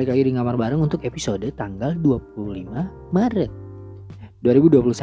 Balik 0.00 0.16
lagi 0.16 0.24
di 0.24 0.32
ngamar 0.32 0.56
bareng 0.56 0.80
untuk 0.80 1.04
episode 1.04 1.44
tanggal 1.60 1.92
25 1.92 3.12
Maret 3.12 3.52
2021 4.40 4.96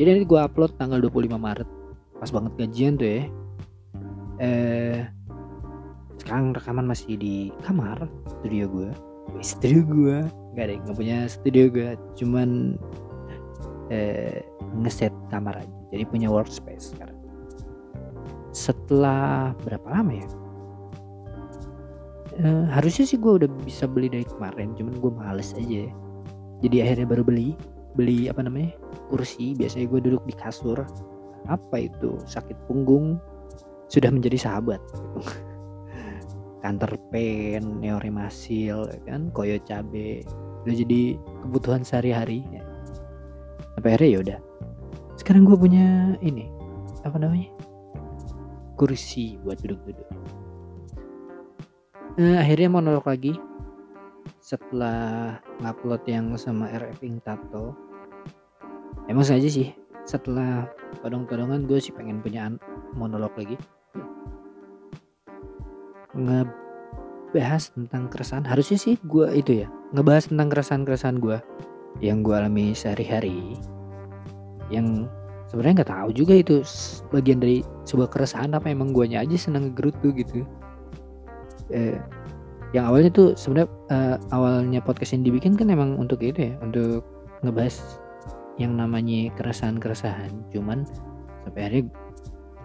Jadi 0.00 0.08
nanti 0.08 0.24
gue 0.24 0.40
upload 0.40 0.72
tanggal 0.80 1.04
25 1.04 1.36
Maret. 1.36 1.68
Pas 2.16 2.32
banget 2.32 2.52
gajian 2.56 2.96
tuh 2.96 3.04
ya. 3.04 3.22
Eh 4.40 5.04
Sekarang 6.16 6.56
rekaman 6.56 6.88
masih 6.88 7.20
di 7.20 7.52
kamar 7.60 8.08
Studio 8.40 8.64
gue 8.72 8.90
Studio 9.44 9.84
gue 9.84 10.18
Gak 10.56 10.64
deh 10.64 10.80
gak 10.80 10.96
punya 10.96 11.28
studio 11.28 11.68
gue 11.68 11.92
Cuman 12.16 12.80
eh, 13.92 14.40
Ngeset 14.80 15.12
kamar 15.28 15.60
aja. 15.60 15.76
Jadi 15.92 16.08
punya 16.08 16.32
workspace 16.32 16.96
sekarang. 16.96 17.20
Setelah 18.56 19.52
berapa 19.60 19.84
lama 19.92 20.16
ya 20.16 20.45
uh, 22.42 22.64
harusnya 22.72 23.04
sih 23.08 23.18
gue 23.20 23.44
udah 23.44 23.48
bisa 23.64 23.88
beli 23.88 24.12
dari 24.12 24.26
kemarin 24.26 24.74
cuman 24.76 24.94
gue 24.98 25.12
males 25.12 25.52
aja 25.56 25.88
jadi 26.64 26.76
akhirnya 26.88 27.06
baru 27.08 27.22
beli 27.22 27.56
beli 27.96 28.28
apa 28.28 28.44
namanya 28.44 28.76
kursi. 29.08 29.56
Biasanya 29.56 29.88
gue 29.88 30.00
duduk 30.04 30.22
di 30.28 30.34
kasur. 30.36 30.78
Apa 31.48 31.76
itu? 31.88 32.20
Sakit 32.28 32.54
punggung. 32.68 33.16
Sudah 33.88 34.12
menjadi 34.12 34.36
sahabat. 34.36 34.78
Kantor 36.62 37.00
pen 37.10 37.80
neoremasil 37.80 38.92
ya 38.92 39.00
kan? 39.08 39.32
Koyo 39.32 39.56
cabe. 39.64 40.22
Udah 40.68 40.76
jadi 40.76 41.16
kebutuhan 41.42 41.82
sehari-hari 41.82 42.44
ya. 42.52 42.62
sampai 43.76 43.92
akhirnya 43.96 44.08
ya 44.12 44.18
udah. 44.24 44.38
Sekarang 45.16 45.42
gue 45.48 45.56
punya 45.56 46.16
ini 46.20 46.48
apa 47.06 47.22
namanya 47.22 47.48
kursi 48.74 49.38
buat 49.46 49.62
duduk-duduk 49.62 50.04
uh, 52.16 52.36
akhirnya 52.40 52.68
monolog 52.72 53.04
lagi. 53.06 53.36
Setelah 54.42 55.38
ngupload 55.58 56.02
yang 56.06 56.34
sama 56.38 56.70
RF 56.70 57.02
Ing 57.02 57.18
Tato 57.22 57.74
emang 59.10 59.26
saja 59.26 59.46
sih 59.46 59.74
setelah 60.06 60.70
todong-todongan 61.02 61.66
gue 61.66 61.78
sih 61.82 61.90
pengen 61.90 62.22
punya 62.22 62.50
monolog 62.94 63.34
lagi. 63.34 63.58
Ngebahas 66.14 67.74
tentang 67.74 68.06
keresahan. 68.06 68.46
Harusnya 68.46 68.78
sih 68.78 68.94
gue 69.02 69.26
itu 69.34 69.66
ya 69.66 69.68
ngebahas 69.94 70.30
tentang 70.30 70.48
keresahan-keresahan 70.50 71.18
gue 71.18 71.38
yang 71.98 72.22
gue 72.22 72.34
alami 72.34 72.70
sehari-hari. 72.70 73.58
Yang 74.70 75.10
sebenarnya 75.50 75.82
nggak 75.82 75.90
tahu 75.90 76.08
juga 76.14 76.34
itu 76.38 76.62
bagian 77.10 77.42
dari 77.42 77.66
sebuah 77.86 78.10
keresahan 78.10 78.54
apa 78.54 78.70
emang 78.70 78.94
guanya 78.94 79.22
aja 79.22 79.34
senang 79.38 79.70
ngegerutu 79.70 80.14
gitu 80.14 80.46
eh, 81.70 81.98
yang 82.74 82.90
awalnya 82.90 83.10
tuh 83.14 83.32
sebenarnya 83.38 83.70
uh, 83.94 84.16
awalnya 84.34 84.80
podcast 84.82 85.14
yang 85.14 85.22
dibikin 85.22 85.54
kan 85.54 85.70
emang 85.70 85.96
untuk 85.96 86.18
itu 86.20 86.50
ya 86.50 86.54
untuk 86.60 87.06
ngebahas 87.46 87.78
yang 88.58 88.74
namanya 88.74 89.30
keresahan-keresahan. 89.38 90.32
Cuman 90.50 90.82
sampai 91.46 91.60
akhirnya 91.62 91.84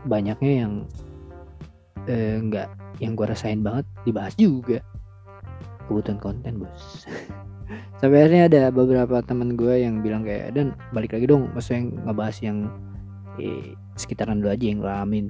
banyaknya 0.09 0.53
yang 0.65 0.73
nggak 2.49 2.67
uh, 2.67 2.75
yang 2.97 3.13
gue 3.13 3.27
rasain 3.29 3.61
banget 3.61 3.85
dibahas 4.03 4.33
juga. 4.35 4.81
Kebutuhan 5.85 6.17
konten 6.17 6.61
bos. 6.61 7.05
Sampai 8.01 8.25
akhirnya 8.25 8.49
ada 8.49 8.61
beberapa 8.73 9.21
teman 9.23 9.55
gue 9.55 9.85
yang 9.85 10.01
bilang 10.01 10.25
kayak 10.25 10.57
dan 10.57 10.73
balik 10.91 11.13
lagi 11.15 11.29
dong 11.29 11.53
maksudnya 11.53 11.87
ngebahas 12.03 12.37
yang 12.43 12.57
eh, 13.39 13.77
sekitaran 13.95 14.43
lu 14.43 14.49
aja 14.51 14.65
yang 14.65 14.83
lu 14.83 14.89
alamin 14.89 15.25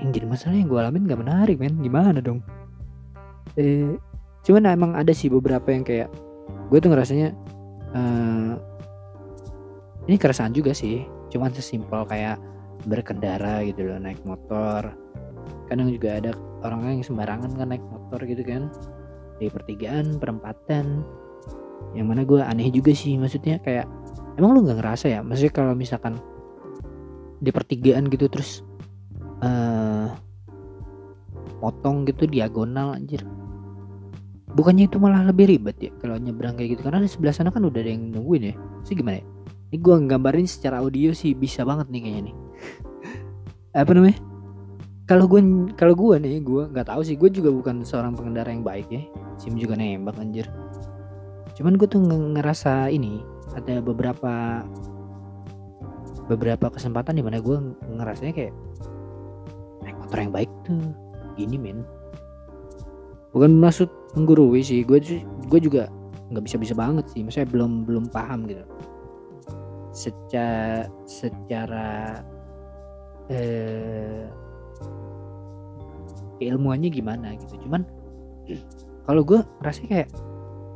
yang 0.00 0.10
jadi 0.16 0.26
masalah 0.26 0.56
yang 0.56 0.68
gue 0.68 0.80
alamin 0.80 1.04
gak 1.06 1.20
menarik 1.20 1.56
men. 1.60 1.76
Gimana 1.80 2.18
dong? 2.24 2.40
Eh 3.56 3.96
cuman 4.40 4.72
emang 4.72 4.92
ada 4.96 5.12
sih 5.12 5.28
beberapa 5.28 5.68
yang 5.68 5.84
kayak 5.84 6.08
gue 6.72 6.78
tuh 6.80 6.88
ngerasanya 6.88 7.36
uh, 7.92 8.56
ini 10.08 10.16
keresahan 10.16 10.56
juga 10.56 10.72
sih. 10.72 11.04
Cuman 11.30 11.52
sesimpel 11.52 12.08
kayak 12.08 12.40
berkendara 12.88 13.60
gitu 13.68 13.86
loh 13.86 14.00
naik 14.00 14.18
motor. 14.24 14.90
Kadang 15.68 15.92
juga 15.92 16.18
ada 16.18 16.32
orang 16.64 16.98
yang 16.98 17.04
sembarangan 17.06 17.54
kan 17.54 17.68
naik 17.70 17.84
motor 17.86 18.18
gitu 18.24 18.42
kan. 18.42 18.72
Di 19.36 19.52
pertigaan 19.52 20.16
perempatan. 20.16 21.04
Yang 21.96 22.06
mana 22.06 22.22
gue 22.24 22.40
aneh 22.40 22.68
juga 22.72 22.92
sih 22.92 23.16
maksudnya 23.16 23.56
kayak 23.60 23.88
emang 24.40 24.56
lu 24.56 24.64
nggak 24.64 24.80
ngerasa 24.80 25.06
ya? 25.12 25.20
Maksudnya 25.20 25.52
kalau 25.52 25.72
misalkan 25.76 26.16
di 27.40 27.48
pertigaan 27.48 28.12
gitu 28.12 28.28
terus 28.28 28.60
uh, 29.40 29.69
potong 31.60 32.08
gitu 32.08 32.24
diagonal 32.26 32.96
anjir. 32.96 33.22
Bukannya 34.50 34.90
itu 34.90 34.98
malah 34.98 35.22
lebih 35.22 35.46
ribet 35.46 35.78
ya 35.78 35.92
kalau 36.02 36.18
nyebrang 36.18 36.58
kayak 36.58 36.74
gitu? 36.74 36.82
Karena 36.88 37.04
di 37.04 37.10
sebelah 37.12 37.34
sana 37.36 37.54
kan 37.54 37.62
udah 37.62 37.78
ada 37.78 37.92
yang 37.92 38.10
nungguin 38.10 38.50
ya. 38.50 38.54
Sih 38.82 38.98
gimana 38.98 39.22
ya? 39.22 39.24
Ini 39.70 39.76
gue 39.78 39.94
nggambarin 40.10 40.48
secara 40.50 40.82
audio 40.82 41.14
sih 41.14 41.38
bisa 41.38 41.62
banget 41.62 41.86
nih 41.92 42.00
kayaknya 42.02 42.22
nih. 42.32 42.36
Apa 43.84 43.90
namanya? 43.94 44.18
Kalau 45.06 45.30
gue 45.30 45.40
kalau 45.78 45.94
gue 45.94 46.16
nih 46.18 46.42
gue 46.42 46.62
nggak 46.74 46.88
tahu 46.90 47.06
sih. 47.06 47.14
Gue 47.14 47.30
juga 47.30 47.54
bukan 47.54 47.86
seorang 47.86 48.18
pengendara 48.18 48.50
yang 48.50 48.66
baik 48.66 48.90
ya. 48.90 49.06
Sim 49.38 49.54
juga 49.54 49.78
nembak 49.78 50.18
anjir. 50.18 50.50
Cuman 51.54 51.78
gue 51.78 51.86
tuh 51.86 52.02
ngerasa 52.02 52.90
ini 52.90 53.22
ada 53.54 53.78
beberapa 53.78 54.66
beberapa 56.26 56.70
kesempatan 56.70 57.18
di 57.18 57.22
mana 57.22 57.38
gue 57.42 57.58
ngerasanya 57.86 58.34
kayak 58.34 58.54
motor 60.10 60.26
yang 60.26 60.34
baik 60.34 60.50
tuh 60.66 60.90
gini 61.40 61.56
men. 61.56 61.80
Bukan 63.32 63.56
maksud 63.56 63.88
menggurui 64.18 64.60
sih. 64.60 64.84
Gue 64.84 65.00
gue 65.48 65.60
juga 65.60 65.88
nggak 66.30 66.44
bisa 66.44 66.56
bisa 66.60 66.74
banget 66.76 67.08
sih. 67.10 67.24
Maksudnya 67.24 67.48
belum 67.48 67.88
belum 67.88 68.04
paham 68.12 68.44
gitu. 68.50 68.64
Secara 69.90 70.86
secara 71.08 72.20
eh, 73.32 74.26
ilmuannya 76.44 76.90
gimana 76.92 77.34
gitu. 77.38 77.56
Cuman 77.64 77.86
kalau 79.06 79.22
gue 79.24 79.40
rasanya 79.64 79.88
kayak 80.04 80.10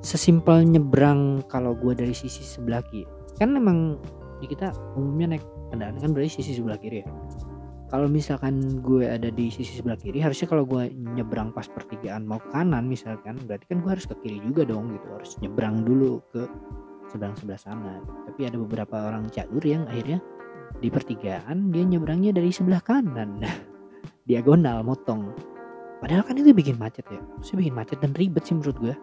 sesimpel 0.05 0.63
nyebrang 0.65 1.43
kalau 1.49 1.77
gue 1.77 1.93
dari 1.93 2.15
sisi 2.17 2.43
sebelah 2.43 2.83
kiri. 2.89 3.07
Kan 3.37 3.51
memang 3.51 3.99
di 4.39 4.47
kita 4.47 4.71
umumnya 4.95 5.35
naik 5.35 5.45
kendaraan 5.73 5.99
kan 5.99 6.13
dari 6.15 6.31
sisi 6.31 6.55
sebelah 6.55 6.79
kiri 6.79 7.03
ya 7.03 7.09
kalau 7.93 8.09
misalkan 8.09 8.81
gue 8.81 9.05
ada 9.05 9.29
di 9.29 9.53
sisi 9.53 9.79
sebelah 9.79 10.01
kiri 10.01 10.19
harusnya 10.19 10.49
kalau 10.49 10.65
gue 10.65 10.89
nyebrang 10.93 11.53
pas 11.53 11.69
pertigaan 11.69 12.25
mau 12.25 12.41
ke 12.41 12.49
kanan 12.51 12.89
misalkan 12.89 13.37
berarti 13.45 13.69
kan 13.69 13.85
gue 13.85 13.91
harus 13.93 14.07
ke 14.09 14.15
kiri 14.25 14.39
juga 14.41 14.65
dong 14.65 14.93
gitu. 14.97 15.07
Harus 15.13 15.37
nyebrang 15.45 15.85
dulu 15.85 16.25
ke 16.33 16.49
seberang 17.13 17.37
sebelah 17.37 17.61
sana. 17.61 18.01
Tapi 18.31 18.41
ada 18.49 18.57
beberapa 18.57 18.97
orang 19.13 19.29
caur 19.29 19.63
yang 19.63 19.85
akhirnya 19.87 20.19
di 20.81 20.89
pertigaan 20.91 21.71
dia 21.71 21.85
nyebrangnya 21.85 22.33
dari 22.33 22.51
sebelah 22.51 22.81
kanan. 22.81 23.45
Diagonal 24.29 24.81
motong. 24.81 25.37
Padahal 26.01 26.25
kan 26.25 26.41
itu 26.41 26.57
bikin 26.57 26.81
macet 26.81 27.05
ya. 27.13 27.21
Sih 27.45 27.57
bikin 27.57 27.77
macet 27.77 28.01
dan 28.01 28.17
ribet 28.17 28.49
sih 28.49 28.57
menurut 28.57 28.77
gue. 28.81 28.95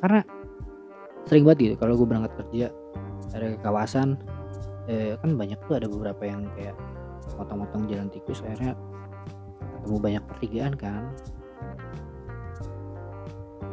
Karena 0.00 0.24
sering 1.28 1.44
banget 1.44 1.58
gitu 1.70 1.74
kalau 1.76 1.94
gue 2.00 2.06
berangkat 2.08 2.32
kerja 2.40 2.66
dari 3.30 3.54
kawasan 3.60 4.16
eh, 4.88 5.14
kan 5.20 5.36
banyak 5.36 5.60
tuh 5.68 5.76
ada 5.76 5.86
beberapa 5.86 6.22
yang 6.24 6.48
kayak 6.56 6.74
motong-motong 7.40 7.88
jalan 7.88 8.12
tikus 8.12 8.44
akhirnya 8.44 8.76
ketemu 9.80 9.96
banyak 9.96 10.24
pertigaan 10.28 10.74
kan. 10.76 11.02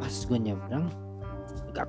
Pas 0.00 0.14
gue 0.24 0.38
nyebrang 0.40 0.88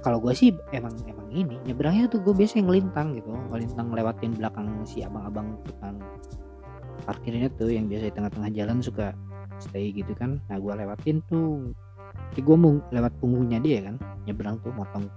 kalau 0.03 0.21
gue 0.21 0.33
sih 0.35 0.53
emang 0.75 0.93
emang 1.07 1.31
ini 1.33 1.57
nyebrangnya 1.65 2.11
tuh 2.11 2.19
gue 2.21 2.35
biasa 2.35 2.59
ngelintang 2.59 3.15
gitu. 3.15 3.31
Ngelintang 3.49 3.95
lewatin 3.95 4.35
belakang 4.35 4.67
si 4.83 5.01
abang-abang 5.01 5.55
tukang 5.63 5.97
parkirnya 7.07 7.47
tuh 7.55 7.71
yang 7.71 7.87
biasa 7.87 8.11
di 8.11 8.13
tengah-tengah 8.13 8.51
jalan 8.53 8.77
suka 8.83 9.15
stay 9.63 9.95
gitu 9.95 10.11
kan. 10.13 10.43
Nah 10.51 10.59
gue 10.59 10.73
lewatin 10.83 11.23
tuh 11.31 11.71
kayak 12.35 12.45
gue 12.45 12.57
mau 12.59 12.77
lewat 12.91 13.13
punggungnya 13.23 13.59
dia 13.63 13.79
kan 13.85 13.95
nyebrang 14.27 14.59
tuh 14.61 14.73
motong 14.75 15.07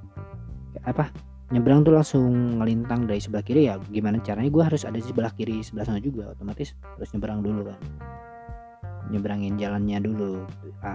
apa 0.86 1.12
nyebrang 1.52 1.84
tuh 1.84 1.92
langsung 1.92 2.56
ngelintang 2.58 3.04
dari 3.04 3.20
sebelah 3.20 3.44
kiri 3.44 3.68
ya 3.68 3.76
gimana 3.92 4.16
caranya 4.24 4.48
gue 4.48 4.64
harus 4.64 4.88
ada 4.88 4.96
di 4.96 5.04
sebelah 5.04 5.28
kiri 5.36 5.60
sebelah 5.60 5.84
sana 5.84 6.00
juga 6.00 6.32
otomatis 6.32 6.72
harus 6.96 7.12
nyebrang 7.12 7.44
dulu 7.44 7.68
kan. 7.68 7.78
Nyebrangin 9.12 9.60
jalannya 9.60 10.00
dulu 10.00 10.48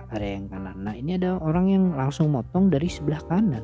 area 0.10 0.42
yang 0.42 0.50
kanan. 0.50 0.82
Nah 0.82 0.98
ini 0.98 1.22
ada 1.22 1.38
orang 1.38 1.70
yang 1.70 1.84
langsung 1.94 2.34
motong 2.34 2.74
dari 2.74 2.90
sebelah 2.90 3.22
kanan. 3.30 3.62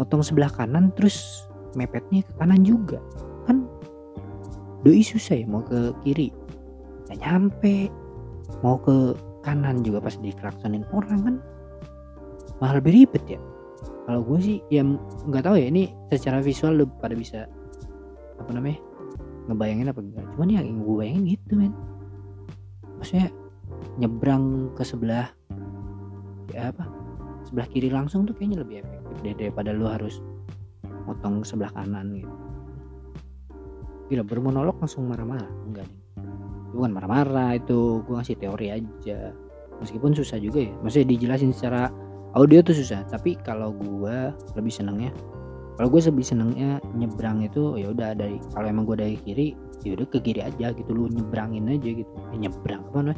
Motong 0.00 0.24
sebelah 0.24 0.48
kanan 0.48 0.88
terus 0.96 1.44
mepetnya 1.76 2.24
ke 2.24 2.32
kanan 2.40 2.64
juga 2.64 2.96
kan. 3.44 3.68
Doi 4.88 5.04
susah 5.04 5.44
ya 5.44 5.44
mau 5.44 5.60
ke 5.60 5.92
kiri. 6.00 6.32
Nggak 7.12 7.18
nyampe. 7.20 7.92
Mau 8.64 8.80
ke 8.80 9.12
kanan 9.44 9.84
juga 9.84 10.00
pas 10.00 10.16
diklaksonin 10.16 10.88
orang 10.96 11.20
kan. 11.20 11.36
Malah 12.56 12.80
lebih 12.80 13.04
ribet 13.04 13.36
ya 13.36 13.42
kalau 14.02 14.20
gue 14.26 14.38
sih 14.42 14.56
ya 14.68 14.82
nggak 15.28 15.44
tahu 15.46 15.56
ya 15.58 15.70
ini 15.70 15.94
secara 16.10 16.42
visual 16.42 16.74
lu 16.74 16.86
pada 16.98 17.14
bisa 17.14 17.46
apa 18.38 18.50
namanya 18.50 18.82
ngebayangin 19.46 19.90
apa 19.90 20.00
enggak. 20.02 20.26
Cuman 20.34 20.48
ya 20.50 20.60
yang 20.62 20.82
gue 20.82 20.94
bayangin 20.98 21.24
gitu 21.38 21.52
men. 21.54 21.74
Maksudnya 22.98 23.28
nyebrang 23.98 24.74
ke 24.78 24.82
sebelah 24.86 25.30
ya 26.54 26.70
apa 26.70 26.84
sebelah 27.46 27.66
kiri 27.70 27.88
langsung 27.90 28.28
tuh 28.28 28.34
kayaknya 28.36 28.62
lebih 28.62 28.76
efektif 28.84 29.16
deh 29.22 29.34
daripada 29.34 29.70
lu 29.74 29.86
harus 29.90 30.22
motong 31.06 31.42
sebelah 31.42 31.70
kanan 31.74 32.14
gitu. 32.14 32.34
Gila 34.10 34.22
bermonolog 34.26 34.76
langsung 34.82 35.06
marah-marah. 35.06 35.50
Enggak 35.66 35.86
nih 35.86 36.02
bukan 36.72 36.90
marah-marah 36.90 37.60
itu 37.60 38.00
gue 38.02 38.14
ngasih 38.16 38.36
teori 38.40 38.66
aja. 38.72 39.30
Meskipun 39.78 40.16
susah 40.16 40.40
juga 40.40 40.64
ya. 40.64 40.72
Maksudnya 40.80 41.08
dijelasin 41.14 41.52
secara 41.52 41.92
audio 42.36 42.64
tuh 42.64 42.76
susah 42.76 43.04
tapi 43.08 43.36
kalau 43.40 43.72
gue 43.76 44.32
lebih 44.56 44.72
senengnya 44.72 45.12
kalau 45.80 45.88
gue 45.88 46.00
lebih 46.04 46.24
senengnya 46.24 46.78
nyebrang 46.92 47.42
itu 47.42 47.80
ya 47.80 47.90
udah 47.90 48.12
dari 48.12 48.36
kalau 48.52 48.66
emang 48.68 48.84
gue 48.84 48.96
dari 49.00 49.16
kiri 49.24 49.56
ya 49.82 49.98
udah 49.98 50.06
ke 50.08 50.18
kiri 50.22 50.40
aja 50.44 50.70
gitu 50.76 50.90
lu 50.94 51.10
nyebrangin 51.10 51.66
aja 51.66 51.90
gitu. 51.96 52.12
Eh, 52.30 52.38
nyebrang 52.38 52.86
apa 52.92 53.16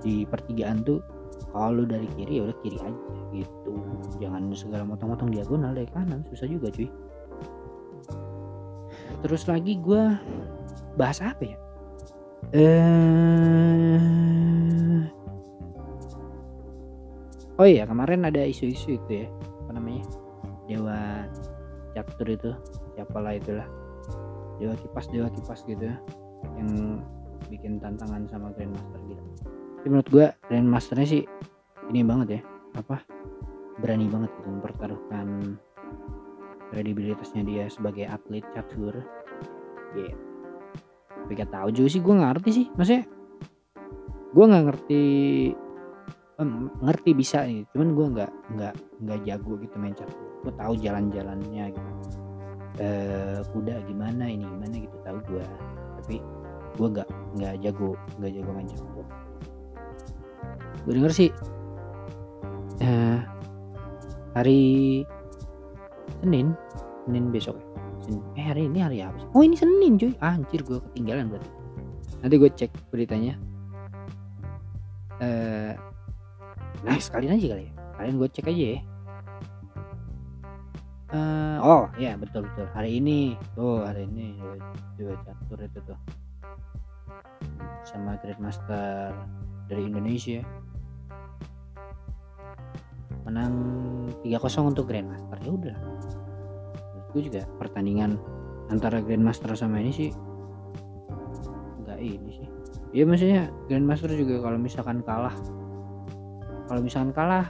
di 0.00 0.24
pertigaan 0.24 0.86
tuh 0.86 1.02
kalau 1.50 1.82
lu 1.82 1.84
dari 1.84 2.06
kiri 2.16 2.40
ya 2.40 2.42
udah 2.48 2.56
kiri 2.62 2.78
aja 2.80 3.02
gitu. 3.34 3.72
Jangan 4.22 4.54
segala 4.54 4.88
motong-motong 4.88 5.34
diagonal 5.34 5.74
dari 5.74 5.90
kanan 5.90 6.22
susah 6.30 6.48
juga 6.48 6.72
cuy. 6.72 6.88
Terus 9.26 9.42
lagi 9.50 9.74
gue 9.82 10.02
bahas 10.94 11.18
apa 11.18 11.42
ya? 11.42 11.58
Eh 12.54 14.57
oh 17.58 17.66
iya 17.66 17.84
kemarin 17.84 18.26
ada 18.26 18.42
isu-isu 18.42 18.96
itu 18.96 19.24
ya. 19.24 19.28
Apa 19.66 19.70
namanya? 19.76 20.04
Dewa 20.70 21.26
catur 21.92 22.28
itu. 22.30 22.50
Siapalah 22.94 23.34
itulah. 23.36 23.66
Dewa 24.58 24.74
kipas 24.78 25.06
dewa 25.10 25.28
kipas 25.30 25.62
gitu 25.66 25.90
ya. 25.90 25.96
Yang 26.58 27.02
bikin 27.50 27.82
tantangan 27.82 28.26
sama 28.30 28.54
grandmaster 28.54 29.00
gitu. 29.06 29.22
Tapi 29.78 29.86
menurut 29.90 30.08
gue 30.10 30.26
grandmasternya 30.50 31.06
sih 31.06 31.22
ini 31.90 32.00
banget 32.06 32.28
ya. 32.38 32.40
Apa? 32.78 33.02
Berani 33.78 34.10
banget 34.10 34.30
gitu 34.38 34.48
mempertaruhkan 34.50 35.58
kredibilitasnya 36.74 37.42
dia 37.46 37.64
sebagai 37.70 38.06
atlet 38.10 38.44
catur. 38.54 38.94
Gitu 39.94 40.28
tapi 41.28 41.44
gak 41.44 41.52
tahu 41.52 41.68
juga 41.68 41.88
sih 41.92 42.00
gue 42.00 42.14
ngerti 42.16 42.50
sih. 42.56 42.66
Maksudnya 42.72 43.04
gue 44.32 44.44
nggak 44.48 44.64
ngerti 44.64 45.02
ngerti 46.38 47.10
bisa 47.18 47.42
nih 47.42 47.66
cuman 47.74 47.88
gue 47.98 48.06
nggak 48.14 48.30
nggak 48.54 48.74
nggak 49.02 49.18
jago 49.26 49.58
gitu 49.58 49.74
main 49.74 49.94
catur 49.98 50.22
gue 50.46 50.52
tahu 50.54 50.72
jalan-jalannya 50.78 51.74
gitu. 51.74 51.90
Eh 52.78 53.42
kuda 53.50 53.82
gimana 53.90 54.30
ini 54.30 54.46
gimana 54.46 54.74
gitu 54.78 54.96
tahu 55.02 55.18
gue 55.26 55.44
tapi 55.98 56.16
gue 56.78 56.88
nggak 56.94 57.08
nggak 57.42 57.54
jago 57.66 57.98
nggak 58.22 58.32
jago 58.38 58.50
main 58.54 58.68
catur 58.70 59.06
gue 60.86 60.92
denger 60.94 61.12
sih 61.12 61.30
eh, 62.86 63.18
hari 64.38 65.02
Senin 66.22 66.54
Senin 67.02 67.34
besok 67.34 67.58
ya? 67.58 67.66
Eh 68.36 68.44
hari 68.44 68.62
ini 68.68 68.78
hari 68.80 68.98
apa 69.04 69.16
sih? 69.20 69.28
Oh 69.36 69.42
ini 69.44 69.56
Senin 69.56 70.00
cuy. 70.00 70.12
Anjir 70.24 70.64
gue 70.64 70.80
ketinggalan 70.90 71.28
berarti. 71.28 71.50
Nanti 72.24 72.34
gue 72.40 72.50
cek 72.52 72.72
beritanya. 72.88 73.34
Eh 75.20 75.72
nah 76.86 76.96
sekalian 76.98 77.38
aja 77.38 77.46
kali 77.56 77.64
ya. 77.68 77.72
Kalian 77.98 78.14
gue 78.18 78.28
cek 78.30 78.50
aja 78.50 78.64
ya. 78.78 78.80
Eh, 81.08 81.58
oh 81.64 81.88
ya 81.96 82.14
betul 82.20 82.44
betul. 82.46 82.68
Hari 82.76 83.00
ini. 83.00 83.34
Tuh 83.56 83.82
hari 83.82 84.04
ini. 84.06 84.36
Dua 85.00 85.16
catur 85.24 85.58
itu 85.64 85.78
tuh. 85.82 85.98
Sama 87.82 88.20
Grandmaster 88.20 89.16
dari 89.66 89.88
Indonesia. 89.88 90.44
Menang 93.24 93.54
3-0 94.22 94.70
untuk 94.70 94.86
Grandmaster. 94.86 95.38
Ya 95.40 95.50
udah. 95.50 95.76
Gue 97.10 97.24
juga 97.24 97.48
pertandingan 97.56 98.20
antara 98.68 99.00
Grandmaster 99.00 99.48
sama 99.56 99.80
ini 99.80 99.92
sih 99.92 100.10
nggak 101.88 101.98
ini 102.04 102.30
sih. 102.36 102.48
Ya 102.92 103.04
maksudnya 103.08 103.48
Grandmaster 103.66 104.12
juga 104.12 104.44
kalau 104.44 104.60
misalkan 104.60 105.00
kalah 105.02 105.32
kalau 106.68 106.80
misalkan 106.84 107.10
kalah 107.16 107.48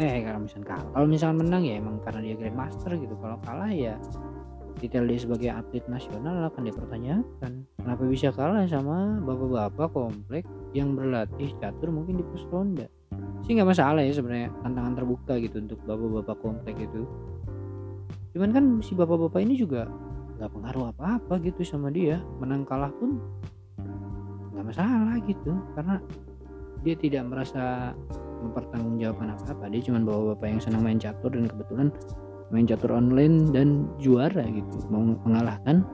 eh 0.00 0.24
kalau 0.24 0.40
misalkan 0.40 0.64
kalah. 0.64 0.86
Kalau 0.96 1.06
misalkan 1.10 1.36
menang 1.44 1.62
ya 1.66 1.74
emang 1.76 2.00
karena 2.00 2.20
dia 2.24 2.34
Grandmaster 2.40 2.96
gitu. 2.96 3.14
Kalau 3.20 3.36
kalah 3.44 3.68
ya 3.68 4.00
detail 4.80 5.04
dia 5.04 5.20
sebagai 5.20 5.50
atlet 5.52 5.84
nasional 5.92 6.48
akan 6.48 6.62
dipertanyakan. 6.64 7.52
Kenapa 7.76 8.02
bisa 8.08 8.32
kalah 8.32 8.64
sama 8.64 9.20
bapak-bapak 9.20 9.92
komplek 9.92 10.44
yang 10.72 10.96
berlatih 10.96 11.52
catur 11.60 11.92
mungkin 11.92 12.16
di 12.16 12.24
pos 12.24 12.48
ronda? 12.48 12.88
Sih 13.44 13.52
nggak 13.58 13.68
masalah 13.68 14.00
ya 14.00 14.12
sebenarnya 14.16 14.48
tantangan 14.64 14.94
terbuka 14.96 15.36
gitu 15.36 15.60
untuk 15.60 15.78
bapak-bapak 15.84 16.36
komplek 16.40 16.76
itu. 16.80 17.04
Cuman 18.32 18.50
kan 18.56 18.64
si 18.80 18.96
bapak-bapak 18.96 19.44
ini 19.44 19.60
juga 19.60 19.84
nggak 20.40 20.50
pengaruh 20.56 20.96
apa-apa 20.96 21.34
gitu 21.44 21.60
sama 21.60 21.92
dia. 21.92 22.24
Menang 22.40 22.64
kalah 22.64 22.94
pun 22.96 23.20
nggak 24.56 24.64
masalah 24.64 25.20
gitu. 25.28 25.52
Karena 25.76 26.00
dia 26.80 26.96
tidak 26.96 27.28
merasa 27.28 27.92
mempertanggungjawabkan 28.40 29.36
apa-apa. 29.36 29.68
Dia 29.68 29.80
cuma 29.84 30.02
bapak-bapak 30.02 30.46
yang 30.48 30.60
senang 30.60 30.82
main 30.82 30.98
catur 30.98 31.30
dan 31.32 31.46
kebetulan 31.46 31.88
main 32.50 32.66
catur 32.66 32.90
online 32.96 33.54
dan 33.54 33.86
juara 34.02 34.42
gitu. 34.48 34.76
Mau 34.90 35.14
mengalahkan 35.24 35.86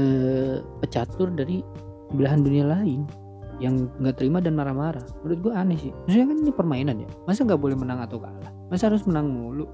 eh, 0.00 0.58
pecatur 0.82 1.30
dari 1.30 1.62
belahan 2.12 2.44
dunia 2.44 2.66
lain 2.68 3.08
yang 3.62 3.86
nggak 4.02 4.18
terima 4.18 4.42
dan 4.42 4.58
marah-marah. 4.58 5.04
Menurut 5.22 5.38
gue 5.38 5.52
aneh 5.54 5.78
sih. 5.78 5.92
Maksudnya 6.04 6.26
kan 6.26 6.36
ini 6.42 6.52
permainan 6.52 6.96
ya. 6.98 7.08
Masa 7.28 7.46
nggak 7.46 7.60
boleh 7.62 7.76
menang 7.78 8.02
atau 8.02 8.18
kalah? 8.18 8.52
Masa 8.72 8.90
harus 8.90 9.06
menang 9.06 9.30
mulu? 9.30 9.70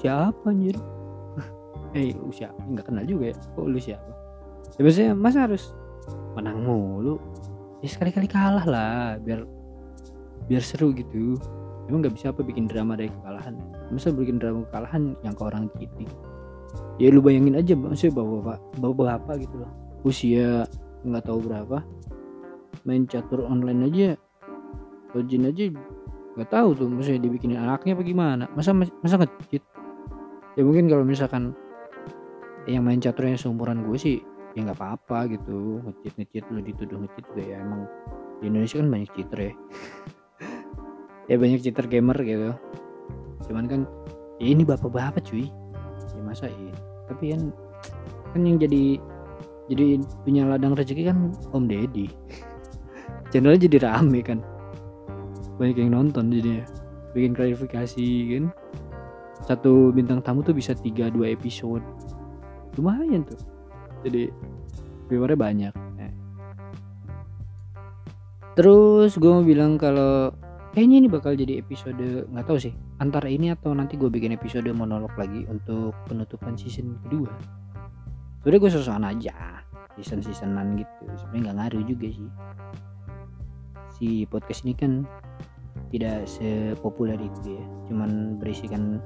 Siapa 0.00 0.44
anjir? 0.50 0.76
Eh 1.96 2.14
lu 2.14 2.30
siapa? 2.30 2.60
Nggak 2.62 2.86
kenal 2.92 3.02
juga 3.02 3.34
ya? 3.34 3.36
Kok 3.56 3.66
lu 3.66 3.80
siapa? 3.80 4.10
Ya 4.78 4.80
maksudnya 4.86 5.12
masa 5.16 5.48
harus 5.48 5.74
menang 6.38 6.62
mulu? 6.62 7.18
Ya 7.80 7.88
sekali-kali 7.88 8.28
kalah 8.28 8.62
lah 8.68 9.16
biar 9.18 9.42
biar 10.46 10.62
seru 10.62 10.94
gitu. 10.94 11.36
Emang 11.90 12.06
nggak 12.06 12.14
bisa 12.14 12.30
apa 12.30 12.46
bikin 12.46 12.70
drama 12.70 12.94
dari 12.94 13.10
kekalahan? 13.10 13.58
Masa 13.90 14.14
bikin 14.14 14.38
drama 14.38 14.62
kekalahan 14.70 15.18
yang 15.26 15.34
ke 15.34 15.42
orang 15.42 15.66
gitu 15.76 16.06
ya 17.00 17.08
lu 17.08 17.24
bayangin 17.24 17.56
aja 17.56 17.72
maksudnya 17.72 18.20
bapak 18.20 18.60
bapak 18.76 19.04
bapak 19.08 19.34
gitu 19.48 19.56
loh. 19.64 19.70
Usia 20.04 20.68
nggak 21.04 21.24
tahu 21.24 21.38
berapa 21.48 21.80
main 22.84 23.04
catur 23.08 23.44
online 23.44 23.88
aja 23.88 24.08
Login 25.16 25.48
aja 25.48 25.68
nggak 26.38 26.50
tahu 26.54 26.68
tuh 26.76 26.86
maksudnya 26.86 27.20
dibikinin 27.24 27.58
anaknya 27.58 27.96
apa 27.96 28.02
gimana. 28.04 28.44
Masa 28.54 28.70
masa 28.76 29.16
ngecit? 29.18 29.64
Ya 30.54 30.62
mungkin 30.62 30.86
kalau 30.86 31.02
misalkan 31.02 31.56
yang 32.68 32.84
main 32.84 33.00
caturnya 33.00 33.34
seumuran 33.34 33.82
gue 33.88 33.96
sih 33.98 34.16
ya 34.54 34.62
nggak 34.68 34.78
apa-apa 34.78 35.34
gitu. 35.34 35.82
Ngecit 35.82 36.12
ngecit 36.20 36.44
lu 36.52 36.60
dituduh 36.62 36.98
ngecit 37.02 37.24
juga 37.32 37.42
ya 37.42 37.56
emang 37.64 37.88
di 38.38 38.48
Indonesia 38.48 38.78
kan 38.78 38.88
banyak 38.88 39.10
cheater 39.16 39.40
ya 39.50 39.52
ya 41.26 41.36
banyak 41.36 41.60
cheater 41.60 41.84
gamer 41.90 42.16
gitu. 42.22 42.54
Cuman 43.50 43.66
kan 43.66 43.80
ya 44.38 44.54
ini 44.54 44.62
bapak-bapak 44.62 45.26
cuy. 45.26 45.50
Ya 46.16 46.20
masa 46.24 46.48
iya? 46.48 46.74
Tapi 47.10 47.34
kan 47.34 47.52
kan 48.30 48.40
yang 48.46 48.56
jadi 48.62 48.96
jadi 49.70 50.02
punya 50.26 50.46
ladang 50.46 50.78
rezeki 50.78 51.10
kan 51.10 51.34
Om 51.50 51.66
Deddy. 51.66 52.06
Channelnya 53.34 53.66
jadi 53.66 53.76
rame 53.84 54.20
kan. 54.22 54.38
Banyak 55.60 55.76
yang 55.76 55.92
nonton 55.92 56.32
jadi 56.32 56.64
bikin 57.12 57.36
klarifikasi 57.36 58.06
kan. 58.38 58.44
Satu 59.44 59.90
bintang 59.90 60.22
tamu 60.22 60.46
tuh 60.46 60.54
bisa 60.54 60.72
3 60.78 61.10
2 61.10 61.34
episode. 61.34 61.82
Lumayan 62.78 63.26
tuh. 63.26 63.38
Jadi 64.06 64.30
viewernya 65.10 65.38
banyak. 65.38 65.74
Eh. 65.98 66.12
terus 68.54 69.18
gue 69.18 69.30
mau 69.30 69.46
bilang 69.46 69.74
kalau 69.80 70.30
kayaknya 70.70 70.96
ini 71.02 71.08
bakal 71.10 71.34
jadi 71.34 71.58
episode 71.58 72.30
nggak 72.30 72.46
tahu 72.46 72.58
sih. 72.58 72.74
Antara 73.02 73.26
ini 73.26 73.50
atau 73.50 73.74
nanti 73.74 73.98
gue 73.98 74.06
bikin 74.06 74.34
episode 74.34 74.70
monolog 74.70 75.10
lagi 75.18 75.42
untuk 75.50 75.94
penutupan 76.06 76.54
season 76.54 76.98
kedua. 77.06 77.30
Sebenernya 78.40 78.60
gue 78.62 78.70
sosokan 78.72 79.04
aja 79.04 79.34
season 79.98 80.22
seasonan 80.22 80.78
gitu. 80.78 81.04
Sebenarnya 81.18 81.42
nggak 81.50 81.56
ngaruh 81.58 81.82
juga 81.84 82.08
sih. 82.08 82.30
Si 83.98 84.08
podcast 84.30 84.62
ini 84.64 84.74
kan 84.78 84.92
tidak 85.90 86.24
sepopuler 86.30 87.18
itu 87.18 87.58
ya. 87.58 87.64
Cuman 87.90 88.38
berisikan 88.38 89.02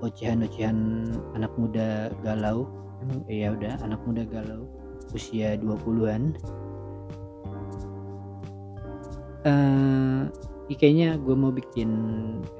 ocehan-ocehan 0.00 1.12
anak 1.36 1.52
muda 1.60 2.08
galau. 2.24 2.66
Ya 3.28 3.52
udah 3.52 3.76
anak 3.84 4.00
muda 4.08 4.24
galau. 4.24 4.64
Usia 5.12 5.58
20-an 5.58 6.38
eh 6.38 6.69
uh, 9.46 10.28
kayaknya 10.70 11.18
gue 11.18 11.34
mau 11.34 11.50
bikin 11.50 11.90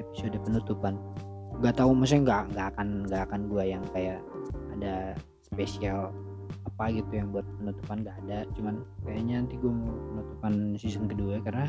episode 0.00 0.36
penutupan. 0.42 0.98
Gak 1.60 1.76
tahu 1.76 1.92
maksudnya 1.92 2.22
nggak 2.24 2.42
nggak 2.56 2.66
akan 2.76 2.88
nggak 3.06 3.22
akan 3.28 3.40
gue 3.52 3.62
yang 3.68 3.84
kayak 3.92 4.20
ada 4.78 5.14
spesial 5.44 6.10
apa 6.66 6.90
gitu 6.90 7.12
yang 7.12 7.28
buat 7.30 7.44
penutupan 7.60 8.02
gak 8.02 8.16
ada. 8.26 8.48
Cuman 8.56 8.82
kayaknya 9.04 9.44
nanti 9.44 9.54
gue 9.60 9.68
mau 9.68 9.92
penutupan 9.92 10.54
season 10.80 11.04
kedua 11.06 11.38
karena 11.44 11.68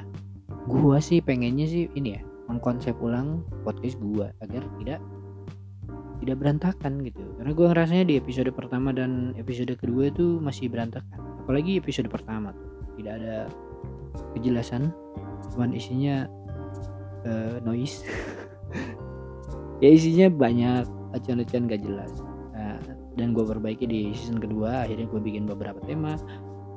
gue 0.68 0.98
sih 1.03 1.20
pengennya 1.20 1.68
sih 1.68 1.91
ini 1.94 2.15
ya 2.18 2.22
mengkonsep 2.48 2.96
ulang 3.00 3.44
podcast 3.63 3.96
gue 4.00 4.27
agar 4.44 4.63
tidak 4.80 5.00
tidak 6.22 6.36
berantakan 6.38 7.01
gitu. 7.03 7.22
Karena 7.41 7.51
gue 7.51 7.65
ngerasanya 7.68 8.06
di 8.08 8.15
episode 8.18 8.51
pertama 8.53 8.94
dan 8.96 9.36
episode 9.36 9.74
kedua 9.75 10.13
itu 10.13 10.39
masih 10.39 10.70
berantakan. 10.70 11.20
Apalagi 11.44 11.82
episode 11.82 12.08
pertama 12.08 12.53
tuh 12.53 12.70
tidak 12.96 13.13
ada 13.20 13.36
kejelasan 14.38 14.91
cuman 15.56 15.75
isinya 15.75 16.30
uh, 17.27 17.58
noise. 17.63 18.03
Ya 19.82 19.89
isinya 19.98 20.30
banyak 20.30 20.86
acuan-acuan 21.18 21.65
gak 21.65 21.82
jelas. 21.82 22.13
Nah, 22.53 22.77
dan 23.18 23.34
gue 23.34 23.41
perbaiki 23.41 23.89
di 23.89 24.13
season 24.13 24.38
kedua 24.38 24.86
akhirnya 24.86 25.10
gue 25.10 25.18
bikin 25.18 25.50
beberapa 25.50 25.82
tema. 25.89 26.22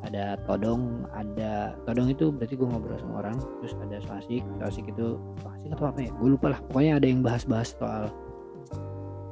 Ada 0.09 0.41
todong 0.49 1.05
ada 1.13 1.77
todong 1.85 2.09
itu 2.09 2.33
berarti 2.33 2.57
gue 2.57 2.65
ngobrol 2.65 2.97
sama 2.97 3.21
orang 3.21 3.37
terus 3.61 3.77
ada 3.85 4.01
soasik 4.09 4.41
soasik 4.57 4.89
itu 4.89 5.21
soasik 5.45 5.77
atau 5.77 5.93
apa 5.93 6.01
ya? 6.01 6.11
Gue 6.17 6.33
lupa 6.33 6.57
lah 6.57 6.61
pokoknya 6.73 6.97
ada 6.97 7.07
yang 7.13 7.21
bahas-bahas 7.21 7.77
soal 7.77 8.09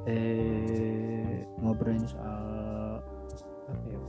eh 0.04 1.40
ngobrolin 1.64 2.04
soal 2.04 3.00
ya? 3.88 4.00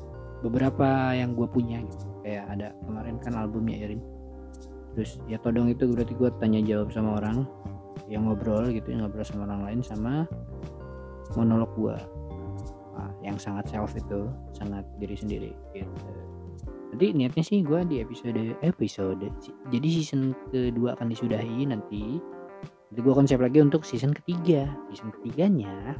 Beberapa 0.43 1.15
yang 1.15 1.39
gue 1.39 1.47
punya 1.47 1.79
gitu 1.87 2.12
kayak 2.23 2.47
ada 2.49 2.71
kemarin 2.87 3.19
kan 3.21 3.35
albumnya 3.35 3.83
Erin. 3.83 4.01
Terus 4.95 5.19
ya 5.27 5.37
todong 5.41 5.69
itu 5.69 5.89
berarti 5.89 6.13
gue 6.15 6.29
tanya 6.39 6.63
jawab 6.63 6.89
sama 6.95 7.19
orang 7.21 7.45
yang 8.07 8.25
ngobrol 8.25 8.67
gitu 8.73 8.93
ngobrol 8.93 9.25
sama 9.25 9.45
orang 9.49 9.61
lain 9.63 9.79
sama 9.85 10.27
monolog 11.37 11.71
gue 11.77 11.97
nah, 12.93 13.11
yang 13.23 13.37
sangat 13.39 13.69
self 13.71 13.95
itu 13.95 14.29
sangat 14.53 14.85
diri 14.97 15.15
sendiri 15.17 15.51
gitu. 15.73 15.89
Jadi 16.93 17.05
niatnya 17.17 17.41
sih 17.41 17.65
gue 17.65 17.81
di 17.89 18.05
episode 18.05 18.53
episode 18.61 19.25
jadi 19.73 19.87
season 19.89 20.37
kedua 20.53 20.93
akan 20.93 21.09
disudahi 21.09 21.65
nanti. 21.65 22.21
Jadi 22.93 22.99
gue 23.01 23.13
konsep 23.17 23.41
lagi 23.41 23.57
untuk 23.57 23.81
season 23.81 24.13
ketiga. 24.13 24.69
Season 24.93 25.09
ketiganya 25.17 25.97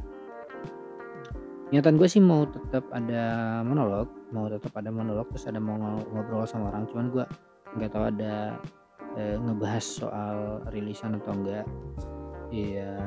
niatan 1.74 1.98
gue 1.98 2.06
sih 2.06 2.22
mau 2.22 2.46
tetap 2.46 2.86
ada 2.94 3.58
monolog 3.66 4.06
mau 4.34 4.50
tetap 4.50 4.74
ada 4.74 4.90
monolog 4.90 5.30
terus 5.30 5.46
ada 5.46 5.62
mau 5.62 5.78
ngobrol 6.10 6.42
sama 6.44 6.74
orang. 6.74 6.90
Cuman 6.90 7.06
gue 7.14 7.24
nggak 7.78 7.90
tahu 7.94 8.04
ada 8.10 8.58
e, 9.14 9.38
ngebahas 9.38 9.84
soal 9.86 10.36
rilisan 10.74 11.14
atau 11.22 11.32
enggak 11.34 11.64
ya 12.54 12.98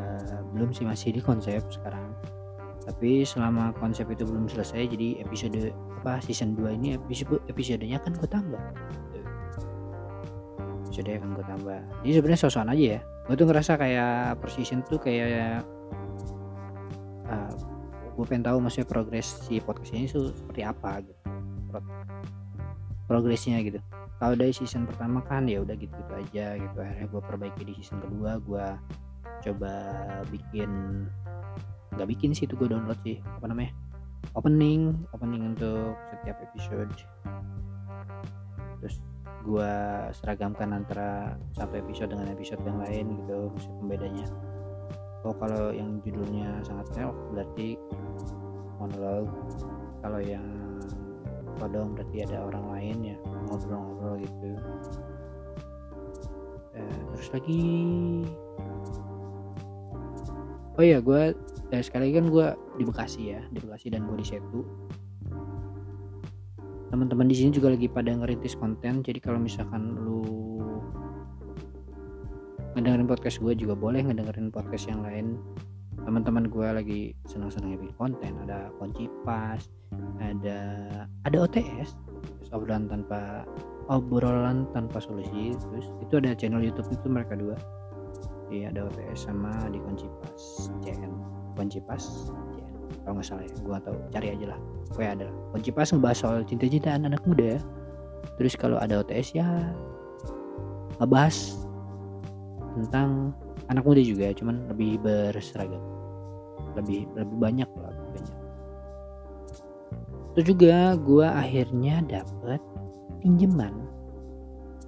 belum 0.52 0.72
sih 0.72 0.88
masih 0.88 1.12
di 1.12 1.22
konsep 1.22 1.60
sekarang. 1.68 2.16
Tapi 2.88 3.28
selama 3.28 3.76
konsep 3.76 4.08
itu 4.08 4.24
belum 4.24 4.48
selesai 4.48 4.88
jadi 4.88 5.20
episode 5.20 5.76
apa 6.00 6.24
season 6.24 6.56
2 6.56 6.80
ini 6.80 6.96
episode 6.96 7.44
episodenya 7.52 8.00
kan 8.00 8.16
gue 8.16 8.30
tambah. 8.32 8.64
Episode 10.88 11.20
akan 11.20 11.30
gue 11.36 11.46
tambah. 11.46 11.80
Jadi 12.08 12.12
sebenarnya 12.16 12.42
sosokan 12.48 12.72
aja 12.72 12.86
ya. 12.96 13.00
Gue 13.28 13.36
tuh 13.36 13.48
ngerasa 13.52 13.76
kayak 13.76 14.40
per 14.40 14.50
season 14.56 14.80
tuh 14.88 15.00
kayak 15.04 15.68
uh, 17.28 17.52
gue 18.18 18.26
pengen 18.26 18.50
tahu 18.50 18.58
maksudnya 18.58 18.90
progres 18.90 19.38
si 19.46 19.62
podcast 19.62 19.94
ini 19.94 20.10
seperti 20.10 20.66
apa 20.66 21.06
gitu 21.06 21.22
progresnya 23.08 23.64
gitu. 23.64 23.80
Kalau 24.20 24.36
dari 24.36 24.52
season 24.52 24.84
pertama 24.84 25.24
kan 25.24 25.48
ya 25.48 25.64
udah 25.64 25.74
gitu 25.80 25.96
gitu 25.96 26.14
aja 26.14 26.60
gitu 26.60 26.78
akhirnya 26.78 27.08
gue 27.08 27.22
perbaiki 27.24 27.64
di 27.64 27.74
season 27.80 28.04
kedua 28.04 28.42
gue 28.44 28.68
coba 29.48 29.74
bikin 30.28 30.70
nggak 31.96 32.10
bikin 32.12 32.36
sih 32.36 32.46
itu 32.46 32.54
gue 32.60 32.68
download 32.68 33.00
sih 33.08 33.24
apa 33.24 33.48
namanya 33.48 33.72
opening 34.36 35.08
opening 35.16 35.56
untuk 35.56 35.96
setiap 36.12 36.38
episode. 36.44 36.92
Terus 38.84 39.00
gue 39.48 39.74
seragamkan 40.12 40.76
antara 40.76 41.40
satu 41.56 41.80
episode 41.80 42.12
dengan 42.12 42.28
episode 42.36 42.60
yang 42.68 42.84
lain 42.84 43.06
gitu 43.24 43.54
maksud 43.56 43.72
pembedanya 43.80 44.28
oh 45.26 45.36
kalau 45.38 45.74
yang 45.74 45.98
judulnya 46.06 46.62
sangat 46.66 46.88
self 46.94 47.16
berarti 47.34 47.80
monolog. 48.78 49.30
Kalau 50.06 50.22
yang 50.22 50.46
kodong 51.58 51.98
berarti 51.98 52.22
ada 52.28 52.46
orang 52.46 52.66
lain 52.78 52.98
ya 53.14 53.18
ngobrol-ngobrol 53.50 54.22
gitu. 54.22 54.50
Eh, 56.78 57.00
terus 57.16 57.30
lagi. 57.34 57.64
Oh 60.78 60.86
iya 60.86 61.02
gue 61.02 61.34
eh, 61.74 61.84
sekali 61.84 62.14
kan 62.14 62.30
gue 62.30 62.48
di 62.78 62.84
Bekasi 62.86 63.34
ya 63.34 63.42
di 63.50 63.58
Bekasi 63.60 63.90
dan 63.90 64.06
gue 64.06 64.18
di 64.22 64.28
Setu 64.28 64.62
teman-teman 66.88 67.28
di 67.28 67.36
sini 67.36 67.52
juga 67.52 67.74
lagi 67.76 67.92
pada 67.92 68.16
ngerintis 68.16 68.56
konten 68.56 69.04
jadi 69.04 69.20
kalau 69.20 69.42
misalkan 69.42 70.00
lu 70.00 70.24
ngedengerin 72.78 73.10
podcast 73.10 73.42
gue 73.42 73.58
juga 73.58 73.74
boleh 73.74 74.06
ngedengerin 74.06 74.54
podcast 74.54 74.86
yang 74.86 75.02
lain. 75.02 75.42
Teman-teman 76.06 76.46
gue 76.46 76.68
lagi 76.70 77.02
senang-senang 77.26 77.74
bikin 77.74 77.90
konten. 77.98 78.38
Ada 78.46 78.70
kunci 78.78 79.10
pas 79.26 79.66
ada 80.22 80.60
ada 81.26 81.38
OTS 81.42 81.98
obrolan 82.54 82.86
tanpa 82.86 83.50
obrolan 83.90 84.70
tanpa 84.78 85.02
solusi. 85.02 85.58
Terus 85.58 85.90
itu 86.06 86.22
ada 86.22 86.38
channel 86.38 86.62
YouTube 86.62 86.86
itu 86.94 87.10
mereka 87.10 87.34
dua. 87.34 87.58
Iya 88.54 88.70
ada 88.70 88.86
OTS 88.94 89.26
sama 89.26 89.52
di 89.74 89.82
kunci 89.82 90.06
pas 90.22 90.42
CN 90.86 91.12
kunci 91.58 91.82
pas 91.82 92.30
kalau 93.02 93.18
nggak 93.18 93.26
salah 93.26 93.42
ya 93.42 93.52
gue 93.58 93.78
tahu. 93.90 93.98
Cari 94.14 94.28
aja 94.38 94.46
lah. 94.54 94.60
Pokoknya 94.94 95.12
ada 95.18 95.28
kunci 95.58 95.70
pas 95.74 95.90
ngebahas 95.90 96.18
soal 96.22 96.46
cinta-cintaan 96.46 97.10
anak 97.10 97.26
muda 97.26 97.58
terus 98.38 98.54
kalau 98.54 98.78
ada 98.78 99.02
OTS 99.02 99.34
ya 99.34 99.74
ngebahas 101.02 101.67
tentang 102.78 103.34
anak 103.74 103.84
muda 103.84 104.02
juga 104.02 104.30
cuman 104.38 104.70
lebih 104.70 105.02
berseragam. 105.02 105.82
Lebih 106.78 107.10
lebih 107.18 107.38
banyak 107.42 107.70
lah 107.82 107.94
banyak. 107.94 108.38
Itu 110.38 110.54
juga 110.54 110.94
gue 111.02 111.26
akhirnya 111.26 112.06
dapet 112.06 112.62
pinjaman. 113.26 113.74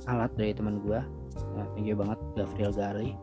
Alat 0.05 0.29
dari 0.37 0.53
teman 0.53 0.81
gue 0.85 1.01
nah, 1.57 1.65
thank 1.73 1.89
you 1.89 1.97
banget 1.97 2.19
Gabriel 2.37 2.73
Gali. 2.73 3.17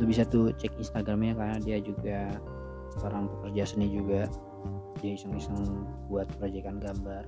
Lu 0.00 0.04
bisa 0.08 0.24
tuh 0.24 0.52
cek 0.56 0.76
Instagramnya 0.80 1.36
karena 1.36 1.56
dia 1.60 1.78
juga 1.80 2.40
orang 3.04 3.28
pekerja 3.28 3.76
seni 3.76 3.92
juga. 3.92 4.28
Dia 5.04 5.12
iseng-iseng 5.12 5.84
buat 6.08 6.24
proyekan 6.40 6.80
gambar. 6.80 7.24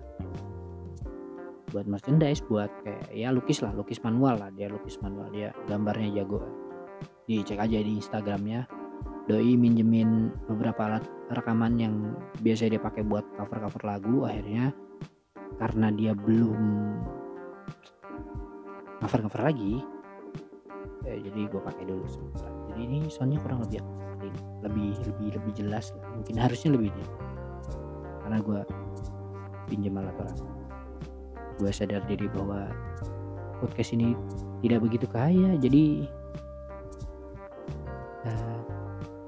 Buat 1.68 1.84
merchandise 1.84 2.40
buat 2.48 2.72
kayak 2.80 3.12
ya 3.12 3.28
lukis 3.28 3.60
lah 3.60 3.76
lukis 3.76 4.00
manual 4.00 4.40
lah. 4.40 4.48
Dia 4.56 4.72
lukis 4.72 4.96
manual 5.04 5.28
dia 5.28 5.52
gambarnya 5.68 6.24
jago 6.24 6.40
dicek 7.28 7.60
aja 7.60 7.78
di 7.84 8.00
Instagramnya 8.00 8.64
doi 9.28 9.60
minjemin 9.60 10.32
beberapa 10.48 10.88
alat 10.88 11.04
rekaman 11.28 11.76
yang 11.76 12.16
biasa 12.40 12.72
dia 12.72 12.80
pakai 12.80 13.04
buat 13.04 13.28
cover 13.36 13.60
cover 13.68 13.82
lagu 13.84 14.24
akhirnya. 14.24 14.72
Karena 15.58 15.90
dia 15.92 16.14
belum 16.14 16.62
cover 19.04 19.20
cover 19.28 19.42
lagi 19.52 19.82
ya, 21.04 21.18
jadi 21.18 21.40
gue 21.50 21.60
pakai 21.60 21.84
dulu 21.84 22.08
sebentar. 22.08 22.48
Jadi 22.72 22.80
ini 22.88 22.98
soundnya 23.12 23.42
kurang 23.44 23.66
lebih 23.68 23.84
lebih 24.64 24.96
lebih 25.04 25.28
lebih 25.36 25.52
jelas 25.52 25.92
lah. 25.92 26.08
Mungkin 26.16 26.34
harusnya 26.40 26.72
lebih 26.72 26.88
jelas. 26.96 27.12
Karena 28.24 28.38
gue 28.40 28.60
pinjam 29.68 30.00
alat 30.00 30.16
orang. 30.16 30.38
Gue 31.58 31.70
sadar 31.74 32.06
diri 32.08 32.30
bahwa 32.30 32.70
podcast 33.58 33.92
ini 33.92 34.14
tidak 34.62 34.86
begitu 34.86 35.06
kaya 35.10 35.58
jadi 35.58 36.06
uh, 38.28 38.60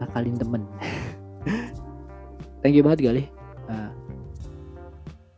ngakalin 0.04 0.36
temen. 0.36 0.62
Thank 2.60 2.76
you 2.76 2.84
banget 2.84 3.00
Gali 3.08 3.24
uh, 3.70 3.90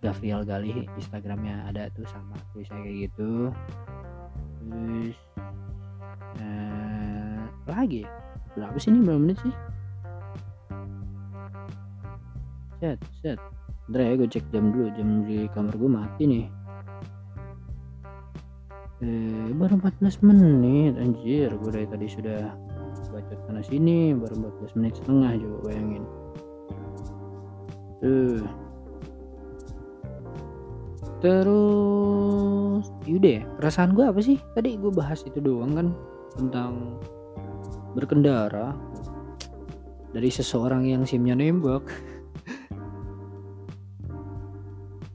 Gabriel 0.03 0.43
Gali 0.43 0.89
Instagramnya 0.99 1.69
ada 1.71 1.87
tuh 1.95 2.09
sama 2.11 2.35
tulisannya 2.51 2.83
kayak 2.89 2.99
gitu. 3.07 3.31
Terus 4.59 5.17
uh, 6.43 7.43
lagi? 7.71 8.03
Berapa 8.59 8.77
sih 8.83 8.91
ini? 8.91 9.01
Berapa 9.07 9.21
menit 9.23 9.39
sih? 9.39 9.55
Set 12.83 12.99
set. 13.23 13.39
Bentar 13.87 14.03
ya 14.03 14.19
gue 14.19 14.29
cek 14.29 14.45
jam 14.51 14.75
dulu. 14.75 14.91
Jam 14.99 15.23
di 15.23 15.47
kamar 15.55 15.75
gue 15.79 15.91
mati 15.91 16.23
nih. 16.27 16.47
Eh 19.07 19.51
baru 19.55 19.79
14 19.79 20.27
menit 20.27 20.99
anjir. 20.99 21.55
Gue 21.55 21.71
dari 21.71 21.87
tadi 21.87 22.11
sudah 22.11 22.51
baca 23.29 23.43
sana 23.47 23.63
sini 23.63 24.15
baru 24.17 24.51
14 24.67 24.79
menit 24.79 24.95
setengah 24.99 25.31
coba 25.39 25.59
bayangin. 25.69 26.05
Tuh. 28.03 28.43
Terus 31.23 32.85
yaudah 33.07 33.33
ya 33.39 33.43
perasaan 33.59 33.95
gue 33.95 34.05
apa 34.05 34.21
sih? 34.21 34.39
Tadi 34.59 34.75
gue 34.75 34.91
bahas 34.91 35.23
itu 35.23 35.39
doang 35.39 35.73
kan 35.79 35.89
tentang 36.35 36.99
berkendara 37.95 38.75
dari 40.11 40.29
seseorang 40.29 40.89
yang 40.89 41.07
simnya 41.07 41.39
nembak. 41.39 41.83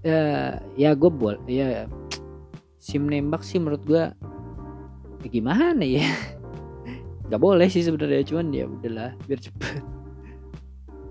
Ya 0.08 0.56
ya 0.80 0.96
gue 0.96 1.12
boleh 1.12 1.44
ya 1.52 1.84
sim 2.80 3.12
nembak 3.12 3.44
sih 3.44 3.60
menurut 3.60 3.84
gue 3.84 4.04
ya 5.20 5.28
gimana 5.28 5.84
ya 5.84 6.08
nggak 7.28 7.42
boleh 7.44 7.68
sih 7.68 7.84
sebenarnya 7.84 8.24
cuman 8.24 8.48
ya 8.56 8.66
udahlah 8.68 9.12
biar 9.28 9.40
cepet 9.44 9.84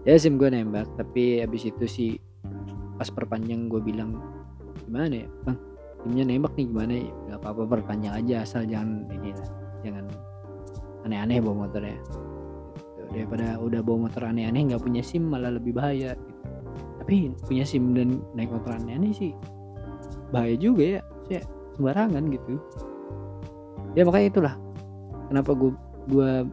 ya 0.08 0.16
sim 0.16 0.40
gue 0.40 0.48
nembak 0.48 0.88
tapi 0.96 1.44
abis 1.44 1.68
itu 1.68 1.84
sih 1.84 2.10
pas 2.96 3.10
perpanjang 3.12 3.68
gue 3.68 3.82
bilang 3.84 4.16
gimana 4.88 5.26
ya 5.26 5.28
bang 5.44 5.58
timnya 6.06 6.24
nembak 6.24 6.52
nih 6.56 6.66
gimana 6.70 6.92
ya 6.96 7.10
nggak 7.12 7.38
apa-apa 7.42 7.62
perpanjang 7.68 8.14
aja 8.16 8.34
asal 8.46 8.62
jangan 8.64 9.04
ini 9.12 9.34
lah 9.36 9.48
jangan 9.84 10.04
aneh-aneh 11.04 11.38
bawa 11.44 11.68
motornya 11.68 11.98
gitu. 12.00 12.18
daripada 13.12 13.46
udah 13.60 13.80
bawa 13.84 14.08
motor 14.08 14.22
aneh-aneh 14.24 14.72
nggak 14.72 14.82
punya 14.82 15.02
sim 15.04 15.26
malah 15.26 15.52
lebih 15.52 15.76
bahaya 15.76 16.16
gitu. 16.16 16.42
tapi 17.02 17.14
punya 17.44 17.64
sim 17.68 17.92
dan 17.92 18.24
naik 18.32 18.48
motor 18.48 18.72
aneh-aneh 18.72 19.12
sih 19.12 19.36
bahaya 20.32 20.56
juga 20.56 21.02
ya 21.28 21.40
sembarangan 21.76 22.24
gitu 22.32 22.56
ya 23.92 24.02
makanya 24.06 24.28
itulah 24.32 24.54
kenapa 25.28 25.50
gue 25.52 25.70
gue 26.06 26.46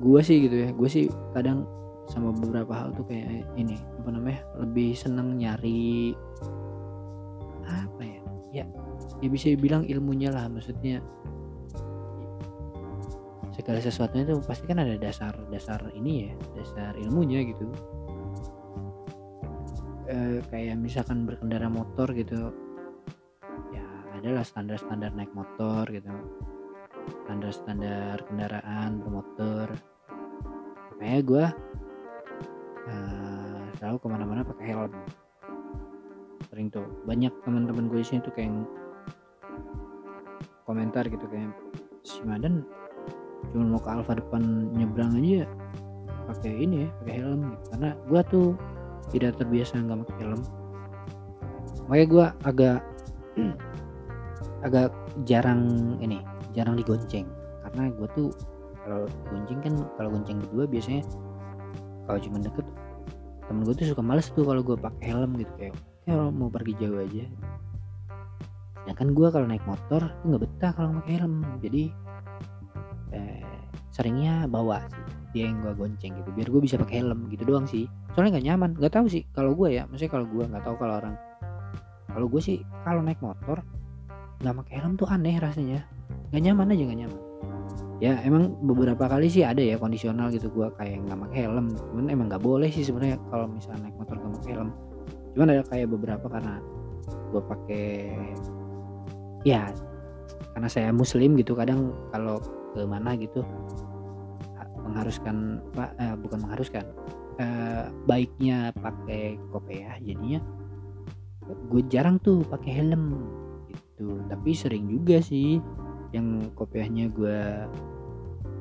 gue 0.00 0.20
sih 0.24 0.36
gitu 0.48 0.56
ya. 0.66 0.68
Gue 0.74 0.88
sih 0.90 1.04
kadang 1.32 1.68
sama 2.10 2.34
beberapa 2.36 2.72
hal 2.76 2.92
tuh 2.92 3.08
kayak 3.08 3.48
ini 3.56 3.80
apa 4.00 4.08
namanya 4.12 4.40
lebih 4.60 4.92
seneng 4.92 5.40
nyari 5.40 6.12
apa 7.64 8.02
ya? 8.02 8.20
Ya 8.52 8.64
ya 9.24 9.28
bisa 9.30 9.52
dibilang 9.52 9.88
ilmunya 9.88 10.28
lah 10.28 10.48
maksudnya 10.52 11.00
segala 13.54 13.78
sesuatunya 13.78 14.26
itu 14.26 14.36
pasti 14.42 14.66
kan 14.66 14.82
ada 14.82 14.98
dasar 14.98 15.32
dasar 15.48 15.78
ini 15.94 16.28
ya 16.28 16.32
dasar 16.58 16.92
ilmunya 16.98 17.46
gitu. 17.46 17.70
E, 20.04 20.44
kayak 20.52 20.76
misalkan 20.76 21.24
berkendara 21.24 21.70
motor 21.72 22.12
gitu 22.12 22.52
ya 23.72 23.86
adalah 24.20 24.44
standar 24.44 24.76
standar 24.76 25.16
naik 25.16 25.32
motor 25.32 25.88
gitu 25.88 26.12
standar 27.24 27.52
standar 27.52 28.16
kendaraan 28.28 29.00
bermotor. 29.00 29.68
Makanya 30.96 31.22
gue 31.24 31.44
uh, 32.88 33.64
selalu 33.80 33.96
ke 34.00 34.06
mana-mana 34.08 34.40
pakai 34.44 34.64
helm. 34.72 34.92
Sering 36.48 36.68
tuh. 36.72 36.86
Banyak 37.08 37.32
teman-teman 37.42 37.88
gue 37.88 38.00
sini 38.04 38.24
tuh 38.24 38.32
kayak 38.32 38.52
komentar 40.64 41.04
gitu 41.08 41.24
kayak 41.28 41.52
si 42.04 42.24
Madan 42.24 42.64
cuma 43.52 43.76
mau 43.76 43.80
ke 43.80 43.90
Alfa 43.92 44.16
depan 44.16 44.72
nyebrang 44.72 45.20
aja 45.20 45.44
pakai 46.32 46.64
ini 46.64 46.84
ya 46.84 46.90
pakai 47.02 47.14
helm. 47.20 47.40
Gitu 47.52 47.64
karena 47.72 47.90
gue 48.08 48.20
tuh 48.32 48.48
tidak 49.12 49.32
terbiasa 49.36 49.80
nggak 49.80 49.98
pakai 50.08 50.16
helm. 50.24 50.40
Makanya 51.88 52.06
gue 52.08 52.26
agak 52.48 52.78
agak 54.66 54.88
jarang 55.28 55.62
ini 56.00 56.24
jarang 56.54 56.78
digonceng. 56.78 57.26
Karena 57.66 57.90
gue 57.90 58.08
tuh 58.14 58.28
kalau 58.84 59.08
gonceng 59.28 59.60
kan 59.64 59.74
kalau 59.96 60.08
gonceng 60.14 60.38
berdua 60.40 60.64
biasanya 60.68 61.02
kalau 62.04 62.20
cuma 62.20 62.36
deket 62.40 62.66
temen 63.44 63.62
gue 63.64 63.74
tuh 63.76 63.86
suka 63.92 64.02
males 64.04 64.28
tuh 64.32 64.44
kalau 64.44 64.60
gue 64.64 64.76
pakai 64.76 65.04
helm 65.12 65.36
gitu 65.36 65.52
kayak 65.60 65.74
ya 66.08 66.16
mau 66.32 66.48
pergi 66.48 66.72
jauh 66.80 67.00
aja. 67.00 67.24
Kan 68.94 69.10
gue 69.10 69.26
kalau 69.26 69.50
naik 69.50 69.64
motor 69.66 70.06
tuh 70.06 70.24
nggak 70.30 70.42
betah 70.46 70.70
kalau 70.76 71.02
pakai 71.02 71.12
helm. 71.18 71.42
Jadi 71.58 71.90
eh, 73.10 73.42
seringnya 73.90 74.46
bawa 74.46 74.80
sih 74.86 75.02
dia 75.34 75.50
yang 75.50 75.66
gue 75.66 75.74
gonceng 75.74 76.14
gitu 76.14 76.30
biar 76.30 76.46
gue 76.46 76.62
bisa 76.62 76.78
pakai 76.78 77.02
helm 77.02 77.26
gitu 77.32 77.42
doang 77.42 77.66
sih. 77.66 77.90
Soalnya 78.14 78.38
nggak 78.38 78.46
nyaman 78.46 78.70
nggak 78.78 78.94
tahu 78.94 79.06
sih 79.10 79.26
kalau 79.34 79.50
gue 79.58 79.74
ya 79.74 79.82
maksudnya 79.90 80.12
kalau 80.14 80.26
gue 80.30 80.44
nggak 80.46 80.62
tahu 80.62 80.76
kalau 80.78 80.94
orang 81.02 81.14
kalau 82.14 82.26
gue 82.30 82.38
sih 82.38 82.62
kalau 82.86 83.02
naik 83.02 83.18
motor 83.18 83.58
nggak 84.44 84.54
pakai 84.62 84.74
helm 84.78 84.94
tuh 84.94 85.08
aneh 85.10 85.34
rasanya 85.42 85.82
nggak 86.34 86.50
nyaman 86.50 86.74
aja 86.74 86.82
nggak 86.82 87.00
nyaman. 87.06 87.20
Ya 88.02 88.18
emang 88.26 88.58
beberapa 88.58 89.06
kali 89.06 89.30
sih 89.30 89.46
ada 89.46 89.62
ya 89.62 89.78
kondisional 89.78 90.34
gitu 90.34 90.50
gue 90.50 90.66
kayak 90.74 91.06
nggak 91.06 91.30
pakai 91.30 91.46
helm. 91.46 91.70
Cuman 91.78 92.10
emang 92.10 92.26
nggak 92.26 92.42
boleh 92.42 92.66
sih 92.74 92.82
sebenarnya 92.82 93.22
kalau 93.30 93.46
misalnya 93.46 93.86
naik 93.86 93.96
motor 94.02 94.18
nggak 94.18 94.32
pakai 94.42 94.50
helm. 94.58 94.70
Cuman 95.38 95.46
ada 95.54 95.62
kayak 95.70 95.88
beberapa 95.94 96.26
karena 96.26 96.58
gue 97.30 97.42
pakai 97.46 97.86
ya 99.46 99.70
karena 100.58 100.66
saya 100.66 100.90
muslim 100.90 101.38
gitu 101.38 101.54
kadang 101.54 101.94
kalau 102.10 102.42
ke 102.74 102.82
mana 102.82 103.14
gitu 103.14 103.46
mengharuskan 104.82 105.62
pak 105.70 105.94
eh, 106.02 106.18
bukan 106.18 106.38
mengharuskan 106.42 106.84
eh, 107.38 107.86
baiknya 108.10 108.74
pakai 108.74 109.38
kopiah 109.54 110.02
jadinya 110.02 110.42
gue 111.46 111.82
jarang 111.86 112.18
tuh 112.18 112.42
pakai 112.42 112.82
helm 112.82 113.22
gitu. 113.70 114.18
Tapi 114.26 114.50
sering 114.56 114.90
juga 114.90 115.20
sih 115.20 115.60
yang 116.14 116.54
kopiahnya 116.54 117.10
gue 117.10 117.66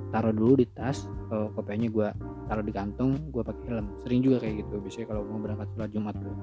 taruh 0.09 0.33
dulu 0.33 0.61
di 0.61 0.67
tas 0.73 1.05
kalau 1.29 1.53
kopiahnya 1.53 1.93
gue 1.93 2.07
taruh 2.49 2.65
di 2.65 2.73
kantong 2.73 3.29
gue 3.29 3.43
pakai 3.45 3.65
helm. 3.69 3.87
Sering 4.01 4.25
juga 4.25 4.41
kayak 4.41 4.65
gitu 4.65 4.81
biasanya 4.81 5.07
kalau 5.13 5.21
mau 5.29 5.37
berangkat 5.37 5.67
sholat 5.77 5.89
jumat 5.93 6.15
tuh. 6.17 6.35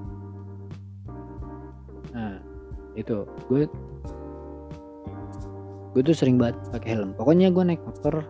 Nah 2.15 2.39
itu. 2.95 3.27
Gue 3.51 3.67
gue 5.91 6.01
tuh 6.07 6.15
sering 6.15 6.39
banget 6.39 6.55
pakai 6.71 6.95
helm. 6.95 7.11
Pokoknya 7.19 7.51
gue 7.51 7.63
naik 7.63 7.83
motor 7.83 8.23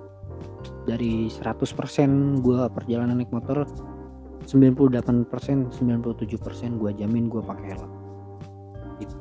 dari 0.89 1.30
100% 1.30 2.41
gue 2.41 2.60
perjalanan 2.74 3.22
naik 3.22 3.30
motor 3.30 3.70
98% 4.50 5.70
97% 5.70 6.82
gue 6.82 6.91
jamin 6.98 7.30
gue 7.30 7.41
pakai 7.46 7.67
helm. 7.78 7.91
Gitu. 8.98 9.17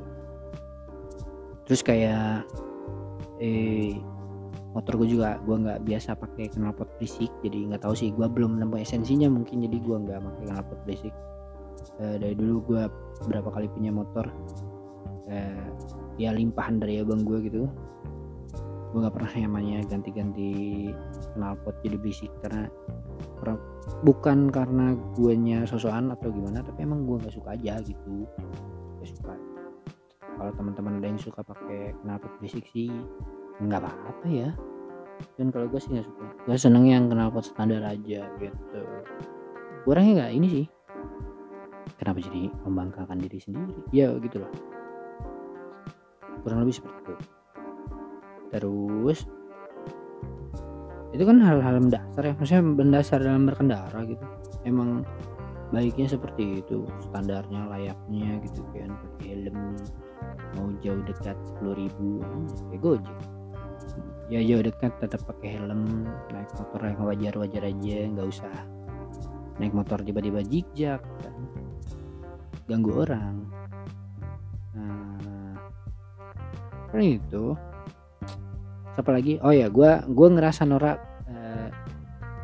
Terus 1.68 1.80
kayak 1.84 2.48
eh 3.40 3.96
motor 4.70 5.02
gue 5.02 5.18
juga 5.18 5.40
gue 5.42 5.56
nggak 5.66 5.82
biasa 5.82 6.14
pakai 6.14 6.54
knalpot 6.54 6.86
berisik 7.00 7.30
jadi 7.42 7.74
nggak 7.74 7.82
tahu 7.82 7.94
sih 7.98 8.14
gue 8.14 8.26
belum 8.30 8.62
nemu 8.62 8.78
esensinya 8.78 9.26
mungkin 9.26 9.66
jadi 9.66 9.76
gue 9.82 9.96
nggak 10.06 10.20
pakai 10.22 10.44
knalpot 10.46 10.78
berisik. 10.86 11.14
E, 11.96 12.20
dari 12.20 12.36
dulu 12.36 12.62
gue 12.68 12.82
berapa 13.26 13.48
kali 13.50 13.66
punya 13.72 13.90
motor 13.90 14.28
e, 15.26 15.36
ya 16.20 16.30
limpahan 16.30 16.78
dari 16.78 17.02
abang 17.02 17.26
gue 17.26 17.38
gitu. 17.50 17.66
Gue 18.90 18.98
nggak 19.02 19.14
pernah 19.14 19.32
namanya 19.48 19.82
ganti-ganti 19.90 20.50
knalpot 21.34 21.74
jadi 21.82 21.96
berisik 21.98 22.30
karena 22.44 22.70
bukan 24.04 24.52
karena 24.52 24.94
guanya 25.16 25.64
sosokan 25.64 26.12
atau 26.12 26.30
gimana 26.30 26.60
tapi 26.62 26.84
emang 26.86 27.08
gue 27.08 27.16
nggak 27.18 27.34
suka 27.34 27.58
aja 27.58 27.82
gitu. 27.82 28.28
Gak 29.00 29.08
suka 29.16 29.32
kalau 30.40 30.56
teman-teman 30.56 31.04
ada 31.04 31.12
yang 31.12 31.20
suka 31.20 31.44
pakai 31.44 31.92
knalpot 32.00 32.32
basic 32.40 32.64
sih 32.72 32.88
nggak 33.60 33.84
apa-apa 33.84 34.24
ya. 34.24 34.48
Dan 35.36 35.52
kalau 35.52 35.68
gue 35.68 35.76
sih 35.76 35.92
nggak 35.92 36.08
suka. 36.08 36.24
Gue 36.48 36.56
seneng 36.56 36.88
yang 36.88 37.12
knalpot 37.12 37.44
standar 37.44 37.84
aja 37.84 38.24
gitu. 38.40 38.80
Kurangnya 39.84 40.24
nggak 40.24 40.32
ini 40.32 40.48
sih. 40.48 40.66
Kenapa 42.00 42.24
jadi 42.24 42.48
membanggakan 42.64 43.20
diri 43.20 43.36
sendiri? 43.36 43.76
Ya 43.92 44.16
gitu 44.16 44.40
loh. 44.40 44.52
Kurang 46.40 46.64
lebih 46.64 46.80
seperti 46.80 46.96
itu. 47.04 47.14
Terus 48.48 49.28
itu 51.12 51.20
kan 51.28 51.36
hal-hal 51.36 51.84
mendasar 51.84 52.22
ya. 52.24 52.32
Maksudnya 52.32 52.64
mendasar 52.64 53.20
dalam 53.20 53.44
berkendara 53.44 54.08
gitu. 54.08 54.24
Emang 54.64 55.04
baiknya 55.68 56.08
seperti 56.08 56.64
itu 56.64 56.88
standarnya 57.12 57.68
layaknya 57.68 58.40
gitu 58.42 58.64
kan 58.74 58.90
pakai 58.96 59.28
helm 59.36 59.76
mau 60.58 60.68
jauh 60.82 61.02
dekat 61.06 61.36
sepuluh 61.46 61.74
ribu 61.78 62.24
kayak 62.72 62.80
gojek. 62.82 63.18
Ya 64.30 64.40
jauh 64.46 64.62
dekat 64.62 64.92
tetap 65.02 65.26
pakai 65.26 65.58
helm 65.58 66.06
naik 66.30 66.50
motor 66.54 66.80
yang 66.86 67.02
wajar 67.02 67.34
wajar 67.34 67.62
aja 67.66 67.96
nggak 68.14 68.28
usah 68.30 68.54
naik 69.58 69.74
motor 69.74 69.98
tiba-tiba 70.02 70.40
jijak 70.46 71.02
kan. 71.02 71.34
Ganggu 72.70 73.02
orang. 73.02 73.34
Nah 74.74 75.54
kan 76.90 77.02
itu. 77.02 77.58
Siapa 78.94 79.10
lagi? 79.14 79.38
Oh 79.42 79.54
ya 79.54 79.70
gue 79.70 79.90
gue 80.10 80.28
ngerasa 80.34 80.66
norak 80.66 80.98
eh, 81.30 81.70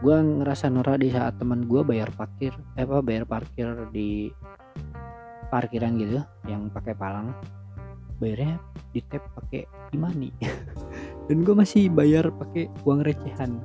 gue 0.03 0.17
ngerasa 0.17 0.71
norak 0.71 1.03
di 1.03 1.11
saat 1.11 1.39
teman 1.39 1.67
gue 1.67 1.83
bayar 1.83 2.11
parkir 2.15 2.55
eh 2.79 2.87
apa 2.87 3.03
bayar 3.03 3.27
parkir 3.27 3.91
di 3.91 4.31
parkiran 5.47 5.95
gitu 5.99 6.23
yang 6.51 6.67
pakai 6.71 6.95
palang 6.99 7.31
bayarnya 8.19 8.57
di 8.93 9.01
tap 9.09 9.25
pakai 9.37 9.67
imani. 9.93 10.31
Dan 11.27 11.43
gue 11.43 11.55
masih 11.55 11.91
bayar 11.91 12.31
pakai 12.31 12.71
uang 12.87 13.03
recehan. 13.03 13.59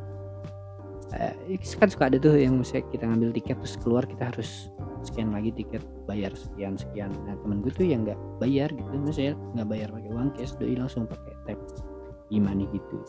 Eh, 1.11 1.59
kan 1.75 1.91
suka 1.91 2.07
ada 2.07 2.15
tuh 2.15 2.39
yang 2.39 2.55
misalnya 2.55 2.87
kita 2.87 3.03
ngambil 3.03 3.35
tiket 3.35 3.59
terus 3.59 3.75
keluar 3.83 4.07
kita 4.07 4.31
harus 4.31 4.71
scan 5.03 5.35
lagi 5.35 5.51
tiket 5.51 5.83
bayar 6.07 6.31
sekian 6.31 6.79
sekian. 6.79 7.11
Nah 7.27 7.35
temen 7.35 7.59
gue 7.59 7.71
tuh 7.75 7.83
yang 7.83 8.07
nggak 8.07 8.19
bayar 8.39 8.71
gitu 8.71 8.95
misalnya 8.95 9.35
nggak 9.59 9.67
bayar 9.67 9.87
pakai 9.91 10.09
uang 10.15 10.29
cash 10.39 10.55
doi 10.55 10.75
langsung 10.79 11.03
pakai 11.03 11.35
tap 11.43 11.59
imani 12.31 12.63
gitu. 12.71 13.03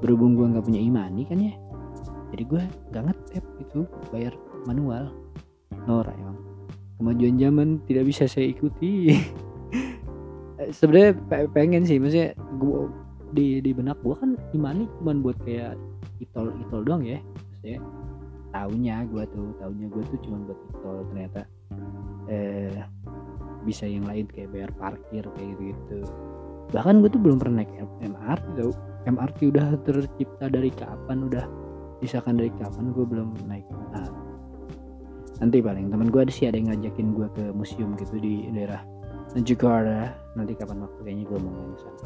Berhubung 0.00 0.32
gue 0.32 0.48
nggak 0.48 0.64
punya 0.64 0.80
imani 0.80 1.28
kan 1.28 1.36
ya 1.36 1.52
jadi 2.34 2.42
gue 2.46 2.62
nggak 2.92 3.04
ngetap 3.08 3.44
gitu 3.62 3.80
bayar 4.10 4.34
manual. 4.66 5.08
Nora 5.86 6.10
emang. 6.18 6.38
Kemajuan 6.98 7.36
zaman 7.38 7.68
tidak 7.86 8.08
bisa 8.08 8.24
saya 8.26 8.50
ikuti 8.50 9.12
sebenarnya 10.70 11.12
pengen 11.52 11.82
sih 11.86 11.98
maksudnya 12.00 12.34
gua 12.58 12.90
di 13.34 13.58
di 13.60 13.70
benak 13.74 13.98
gua 14.00 14.16
kan 14.18 14.38
imani 14.54 14.86
cuma 15.00 15.14
buat 15.18 15.36
kayak 15.42 15.74
itol 16.22 16.54
itol 16.66 16.80
doang 16.86 17.02
ya. 17.04 17.18
Maksudnya 17.20 17.78
taunya 18.54 18.96
gue 19.10 19.24
tuh 19.36 19.52
taunya 19.60 19.86
gue 19.92 20.02
tuh 20.08 20.18
cuma 20.24 20.36
buat 20.48 20.60
itol. 20.72 20.96
Ternyata 21.12 21.40
eh 22.32 22.80
bisa 23.66 23.84
yang 23.84 24.06
lain 24.06 24.30
kayak 24.30 24.54
bayar 24.54 24.70
parkir 24.78 25.26
kayak 25.26 25.48
gitu 25.58 25.62
gitu 25.74 25.98
bahkan 26.74 26.98
gue 27.02 27.10
tuh 27.10 27.22
belum 27.22 27.38
pernah 27.38 27.62
naik 27.62 27.70
MRT 28.02 28.46
tau. 28.58 28.72
MRT 29.06 29.38
udah 29.54 29.66
tercipta 29.86 30.46
dari 30.50 30.70
kapan 30.74 31.30
udah 31.30 31.46
disahkan 32.02 32.34
dari 32.38 32.50
kapan 32.58 32.90
gue 32.90 33.04
belum 33.06 33.28
naik 33.46 33.66
MRT 33.70 34.26
nanti 35.36 35.60
paling 35.60 35.92
teman 35.92 36.08
gue 36.08 36.20
ada 36.24 36.32
sih 36.32 36.48
ada 36.48 36.56
yang 36.56 36.72
ngajakin 36.72 37.12
gue 37.12 37.28
ke 37.36 37.44
museum 37.52 37.92
gitu 38.00 38.16
di 38.16 38.48
daerah 38.56 38.80
Jakarta 39.44 40.16
nanti 40.32 40.52
kapan 40.56 40.80
waktu 40.84 41.00
kayaknya 41.04 41.24
gue 41.28 41.38
mau 41.40 41.52
main 41.52 41.76
sana. 41.76 42.00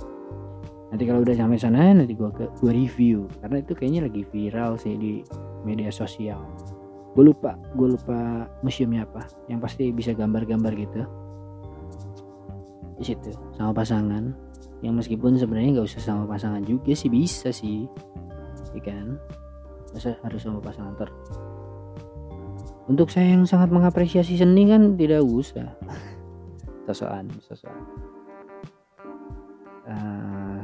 Nanti 0.90 1.03
kalau 1.07 1.21
udah 1.23 1.35
sampai 1.38 1.59
sana 1.62 1.95
nanti 1.95 2.14
gue 2.19 2.31
ke 2.35 2.51
gue 2.59 2.73
review. 2.75 3.31
Karena 3.38 3.62
itu 3.62 3.73
kayaknya 3.79 4.01
lagi 4.11 4.23
viral 4.27 4.75
sih 4.75 4.99
di 4.99 5.23
media 5.62 5.95
sosial. 5.95 6.43
Gue 7.14 7.31
lupa 7.31 7.55
gue 7.79 7.95
lupa 7.95 8.51
museumnya 8.66 9.07
apa. 9.07 9.31
Yang 9.47 9.61
pasti 9.62 9.85
bisa 9.95 10.11
gambar-gambar 10.11 10.73
gitu. 10.75 11.03
Di 12.99 13.05
situ 13.14 13.31
sama 13.55 13.71
pasangan. 13.71 14.35
Yang 14.83 15.07
meskipun 15.07 15.38
sebenarnya 15.38 15.79
nggak 15.79 15.88
usah 15.93 16.03
sama 16.03 16.25
pasangan 16.27 16.66
juga 16.66 16.90
sih 16.99 17.07
bisa 17.07 17.55
sih. 17.55 17.87
Ya 18.75 18.83
kan? 18.83 19.19
Masa 19.95 20.19
harus 20.27 20.43
sama 20.43 20.59
pasangan 20.59 20.99
ter? 20.99 21.11
Untuk 22.90 23.07
saya 23.07 23.38
yang 23.38 23.47
sangat 23.47 23.71
mengapresiasi 23.71 24.35
seni 24.35 24.66
kan 24.66 24.99
tidak 24.99 25.23
usah 25.23 25.79
sosokan 26.90 27.31
sosokan. 27.38 27.87
Uh, 29.87 30.62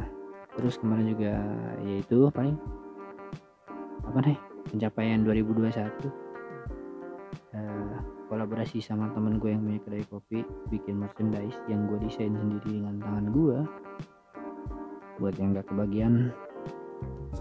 terus 0.58 0.78
kemarin 0.78 1.06
juga 1.14 1.34
yaitu 1.86 2.26
paling 2.34 2.58
apa 4.06 4.18
nih? 4.26 4.38
Pencapaian 4.66 5.22
2021 5.22 5.70
uh, 7.54 7.94
kolaborasi 8.26 8.82
sama 8.82 9.10
temen 9.14 9.38
gue 9.38 9.54
yang 9.54 9.62
punya 9.62 9.80
kedai 9.86 10.04
kopi 10.10 10.38
bikin 10.74 10.98
merchandise 10.98 11.54
yang 11.70 11.86
gue 11.86 12.02
desain 12.02 12.34
sendiri 12.34 12.82
dengan 12.82 12.98
tangan 12.98 13.26
gue. 13.30 13.58
Buat 15.22 15.34
yang 15.38 15.54
gak 15.54 15.70
kebagian 15.70 16.34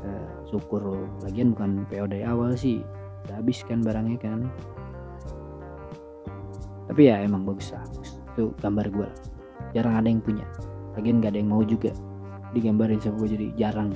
uh, 0.06 0.32
syukur. 0.46 1.10
Lagian 1.26 1.58
bukan 1.58 1.84
PO 1.90 2.06
dari 2.06 2.24
awal 2.24 2.54
sih. 2.54 2.86
Udah 3.26 3.42
habis 3.42 3.66
kan 3.66 3.82
barangnya 3.82 4.22
kan. 4.22 4.40
Tapi 6.86 7.02
ya 7.10 7.26
emang 7.26 7.44
bagus 7.44 7.74
lah 7.74 7.84
itu 8.36 8.52
gambar 8.60 8.92
gue 8.92 9.08
jarang 9.72 9.96
ada 9.96 10.12
yang 10.12 10.20
punya. 10.20 10.44
Lagian 11.00 11.24
gak 11.24 11.32
ada 11.36 11.40
yang 11.40 11.52
mau 11.52 11.64
juga 11.64 11.96
digambarin 12.52 13.00
sama 13.00 13.24
gue 13.24 13.40
jadi 13.40 13.48
jarang. 13.56 13.96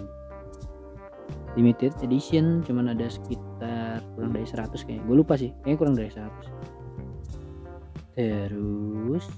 Limited 1.60 2.00
edition 2.00 2.64
cuman 2.64 2.96
ada 2.96 3.12
sekitar 3.12 4.00
kurang 4.16 4.32
dari 4.32 4.48
100 4.48 4.72
kayaknya. 4.80 5.04
Gue 5.04 5.16
lupa 5.20 5.36
sih 5.36 5.52
kayaknya 5.64 5.78
kurang 5.78 5.96
dari 6.00 6.12
100 6.12 6.80
terus 8.20 9.32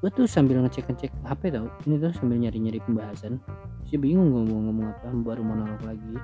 gue 0.00 0.10
tuh 0.14 0.24
sambil 0.24 0.64
ngecek-ngecek 0.64 1.12
HP 1.28 1.52
tau. 1.52 1.68
Ini 1.84 2.00
tuh 2.00 2.14
sambil 2.16 2.40
nyari-nyari 2.40 2.80
pembahasan. 2.80 3.36
Sih 3.84 4.00
bingung 4.00 4.32
ngomong-ngomong 4.32 4.96
apa 4.96 5.12
baru 5.12 5.42
monolog 5.44 5.82
lagi. 5.84 6.16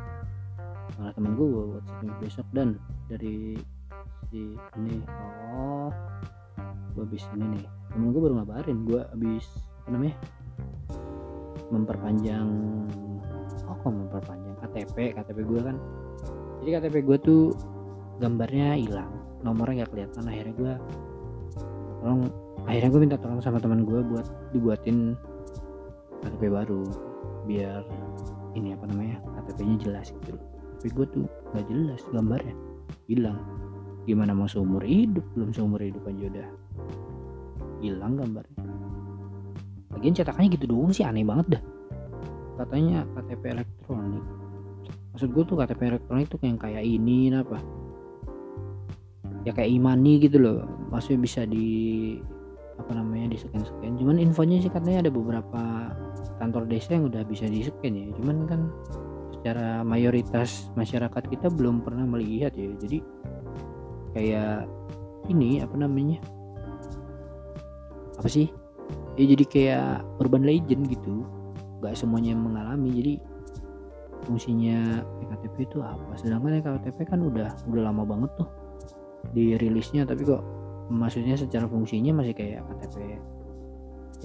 Malah 0.97 1.13
temen 1.13 1.37
gue 1.37 1.45
buat 1.45 1.85
besok. 2.25 2.49
Dan 2.57 2.81
dari 3.13 3.53
si 4.33 4.57
ini 4.81 4.97
oh 5.05 5.93
gue 6.97 7.05
habis 7.05 7.25
ini 7.37 7.61
nih. 7.61 7.65
Temen 7.93 8.09
gue 8.17 8.21
baru 8.25 8.35
ngabarin 8.41 8.79
gue 8.89 9.01
habis 9.05 9.45
apa 9.85 9.89
namanya 9.93 10.17
memperpanjang 11.69 12.49
oh 13.69 13.77
kok 13.77 13.93
memperpanjang? 13.93 14.55
KTP 14.65 14.97
KTP 15.13 15.39
gue 15.45 15.61
kan. 15.61 15.77
Jadi 16.65 16.71
KTP 16.73 16.97
gue 17.05 17.19
tuh 17.21 17.43
gambarnya 18.17 18.81
hilang 18.81 19.13
nomornya 19.45 19.85
nggak 19.85 19.93
kelihatan. 19.93 20.25
Akhirnya 20.25 20.55
gue 20.57 20.73
tolong 22.01 22.23
akhirnya 22.65 22.91
gue 22.91 23.01
minta 23.05 23.17
tolong 23.21 23.45
sama 23.45 23.61
teman 23.61 23.85
gue 23.85 24.01
buat 24.01 24.27
dibuatin 24.57 25.13
KTP 26.25 26.49
baru 26.49 26.83
biar 27.45 27.85
ini 28.57 28.73
apa 28.73 28.89
namanya 28.89 29.21
KTP-nya 29.37 29.77
jelas 29.85 30.17
gitu. 30.17 30.41
Tapi 30.81 30.89
gue 30.89 31.07
tuh 31.13 31.25
nggak 31.53 31.67
jelas 31.69 32.01
gambarnya. 32.09 32.57
Hilang. 33.07 33.37
Gimana 34.07 34.33
mau 34.33 34.47
seumur 34.47 34.87
hidup? 34.87 35.27
Belum 35.35 35.51
seumur 35.51 35.83
hidup 35.83 36.07
aja 36.07 36.25
udah 36.31 36.49
hilang 37.87 38.19
gambarnya. 38.19 38.59
Lagian 39.97 40.13
cetakannya 40.13 40.51
gitu 40.59 40.67
doang 40.69 40.93
sih 40.93 41.07
aneh 41.07 41.25
banget 41.25 41.57
dah. 41.57 41.63
Katanya 42.61 43.05
KTP 43.17 43.43
elektronik. 43.57 44.25
Maksud 45.17 45.29
gue 45.33 45.45
tuh 45.49 45.57
KTP 45.57 45.81
elektronik 45.97 46.27
tuh 46.29 46.41
yang 46.45 46.61
kayak 46.61 46.85
ini 46.85 47.33
apa? 47.33 47.57
Ya 49.49 49.57
kayak 49.57 49.73
imani 49.73 50.21
gitu 50.21 50.37
loh. 50.43 50.69
Maksudnya 50.93 51.21
bisa 51.25 51.41
di 51.49 51.69
apa 52.77 52.93
namanya 52.93 53.33
di 53.33 53.41
scan 53.41 53.65
scan 53.65 53.97
cuman 53.97 54.21
infonya 54.21 54.61
sih 54.61 54.69
katanya 54.69 55.09
ada 55.09 55.13
beberapa 55.13 55.97
kantor 56.37 56.69
desa 56.69 56.93
yang 56.93 57.09
udah 57.09 57.25
bisa 57.25 57.49
di 57.49 57.65
scan 57.65 57.95
ya. 57.97 58.07
Cuman 58.21 58.37
kan 58.45 58.61
secara 59.33 59.81
mayoritas 59.81 60.69
masyarakat 60.77 61.23
kita 61.33 61.49
belum 61.49 61.81
pernah 61.81 62.05
melihat 62.05 62.53
ya. 62.53 62.69
Jadi 62.77 62.99
kayak 64.13 64.69
ini 65.33 65.65
apa 65.65 65.77
namanya 65.77 66.21
apa 68.17 68.29
sih? 68.29 68.49
Ya 69.17 69.25
jadi 69.33 69.45
kayak 69.45 69.91
urban 70.21 70.45
legend 70.45 70.89
gitu. 70.89 71.25
Gak 71.85 71.97
semuanya 71.97 72.33
mengalami 72.37 72.89
jadi 72.93 73.15
fungsinya 74.25 75.05
ektp 75.23 75.69
itu 75.69 75.79
apa? 75.85 76.17
Sedangkan 76.19 76.61
ektp 76.61 76.99
kan 77.05 77.21
udah 77.21 77.53
udah 77.69 77.83
lama 77.93 78.03
banget 78.05 78.31
tuh 78.41 78.49
dirilisnya 79.35 80.07
tapi 80.07 80.23
kok 80.23 80.43
maksudnya 80.93 81.35
secara 81.35 81.67
fungsinya 81.67 82.23
masih 82.23 82.35
kayak 82.37 82.63
KTP 82.63 83.19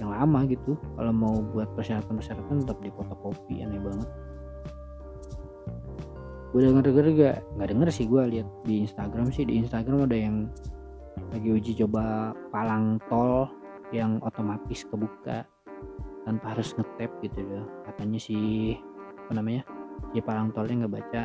yang 0.00 0.10
lama 0.14 0.46
gitu. 0.46 0.78
Kalau 0.96 1.12
mau 1.12 1.42
buat 1.52 1.68
persyaratan-persyaratan 1.74 2.64
tetap 2.64 2.78
di 2.80 2.90
fotokopi 2.94 3.60
aneh 3.60 3.82
banget. 3.82 4.08
Gue 6.52 6.60
denger 6.68 6.84
denger 6.84 7.06
gak 7.16 7.36
nggak 7.56 7.68
denger 7.72 7.88
sih 7.92 8.06
gue 8.06 8.22
lihat 8.28 8.48
di 8.64 8.84
Instagram 8.84 9.32
sih. 9.32 9.44
Di 9.44 9.54
Instagram 9.58 10.06
ada 10.06 10.16
yang 10.16 10.36
lagi 11.32 11.48
uji 11.48 11.72
coba 11.84 12.32
palang 12.52 12.96
tol 13.08 13.48
yang 13.92 14.18
otomatis 14.24 14.88
kebuka 14.88 15.44
tanpa 16.24 16.56
harus 16.56 16.72
ngetap 16.74 17.12
gitu 17.20 17.40
loh. 17.44 17.64
Katanya 17.86 18.18
sih 18.18 18.74
apa 19.28 19.32
namanya 19.36 19.62
si 20.10 20.18
palang 20.24 20.50
tolnya 20.50 20.84
nggak 20.84 20.94
baca. 20.98 21.22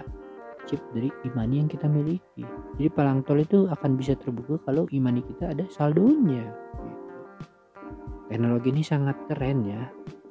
Chip 0.68 0.84
dari 0.92 1.08
imani 1.24 1.64
yang 1.64 1.72
kita 1.72 1.88
miliki. 1.88 2.44
Jadi 2.76 2.90
palang 2.92 3.24
tol 3.24 3.40
itu 3.40 3.72
akan 3.72 3.96
bisa 3.96 4.20
terbuka 4.20 4.60
kalau 4.68 4.84
imani 4.92 5.24
kita 5.24 5.56
ada 5.56 5.64
saldonya. 5.72 6.44
Teknologi 8.28 8.76
ini 8.76 8.84
sangat 8.84 9.16
keren 9.32 9.64
ya. 9.64 9.88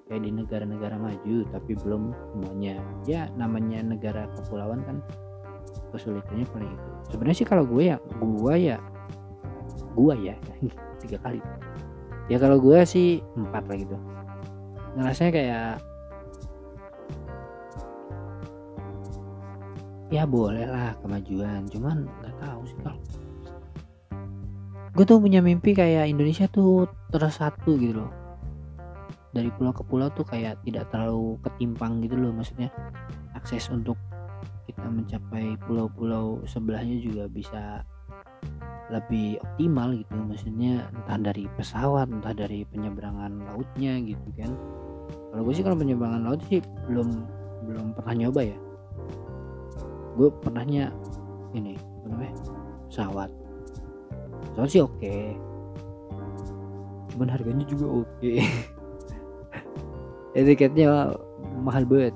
Kayak 0.07 0.29
di 0.29 0.31
negara-negara 0.37 1.01
maju 1.01 1.37
tapi 1.49 1.73
belum 1.81 2.13
semuanya. 2.13 2.77
Ya 3.09 3.33
namanya 3.33 3.81
negara 3.81 4.29
kepulauan 4.37 4.85
kan 4.85 5.01
kesulitannya 5.97 6.45
paling 6.53 6.69
itu. 6.69 6.91
Sebenarnya 7.17 7.39
sih 7.41 7.49
kalau 7.49 7.65
gue 7.65 7.83
ya 7.89 7.97
gue 8.21 8.55
ya 8.61 8.77
gue 9.97 10.15
ya 10.21 10.37
tiga 11.01 11.17
kali 11.25 11.41
ya 12.27 12.37
kalau 12.43 12.59
gue 12.59 12.79
sih 12.83 13.23
empat 13.39 13.65
lah 13.71 13.77
gitu. 13.79 13.97
Ngerasanya 14.97 15.33
kayak 15.33 15.71
ya 20.07 20.23
boleh 20.23 20.71
lah 20.71 20.95
kemajuan 21.03 21.67
cuman 21.67 22.07
nggak 22.07 22.35
tahu 22.39 22.63
sih 22.71 22.79
kalau 22.87 23.03
gue 24.97 25.05
tuh 25.05 25.19
punya 25.19 25.43
mimpi 25.43 25.75
kayak 25.77 26.09
Indonesia 26.09 26.49
tuh 26.49 26.89
tersatu 27.13 27.77
gitu 27.77 28.01
loh. 28.01 28.13
Dari 29.37 29.53
pulau 29.53 29.77
ke 29.77 29.85
pulau 29.85 30.09
tuh 30.09 30.25
kayak 30.25 30.65
tidak 30.65 30.89
terlalu 30.89 31.37
ketimpang 31.45 32.01
gitu 32.01 32.17
loh 32.17 32.33
maksudnya 32.33 32.73
akses 33.37 33.69
untuk 33.69 34.01
kita 34.65 34.89
mencapai 34.89 35.61
pulau-pulau 35.69 36.41
sebelahnya 36.49 36.97
juga 36.99 37.29
bisa 37.29 37.85
lebih 38.91 39.43
optimal 39.43 39.95
gitu. 39.99 40.15
Maksudnya 40.15 40.87
entah 40.95 41.19
dari 41.19 41.45
pesawat 41.59 42.07
entah 42.11 42.35
dari 42.35 42.63
penyeberangan 42.71 43.43
lautnya 43.51 43.99
gitu 44.03 44.29
kan. 44.39 44.53
Kalau 45.33 45.43
gue 45.43 45.55
sih 45.55 45.65
kalau 45.67 45.79
penyeberangan 45.79 46.23
laut 46.23 46.41
sih 46.47 46.63
belum 46.87 47.09
belum 47.67 47.87
pernah 47.99 48.15
nyoba 48.15 48.41
ya. 48.47 48.59
Gue 50.17 50.29
pernahnya 50.41 50.95
ini 51.53 51.75
apa 51.77 52.07
namanya 52.11 52.35
pesawat. 52.89 53.31
Pesawat 54.55 54.71
sih 54.71 54.83
oke. 54.83 54.97
Okay. 54.99 55.35
cuman 57.17 57.33
harganya 57.33 57.65
juga 57.65 58.05
oke. 58.05 58.33
Okay. 60.37 60.45
ya, 60.45 60.53
tiketnya 60.53 60.89
mahal 61.65 61.89
banget. 61.89 62.13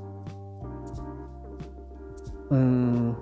Hmm, 2.53 3.17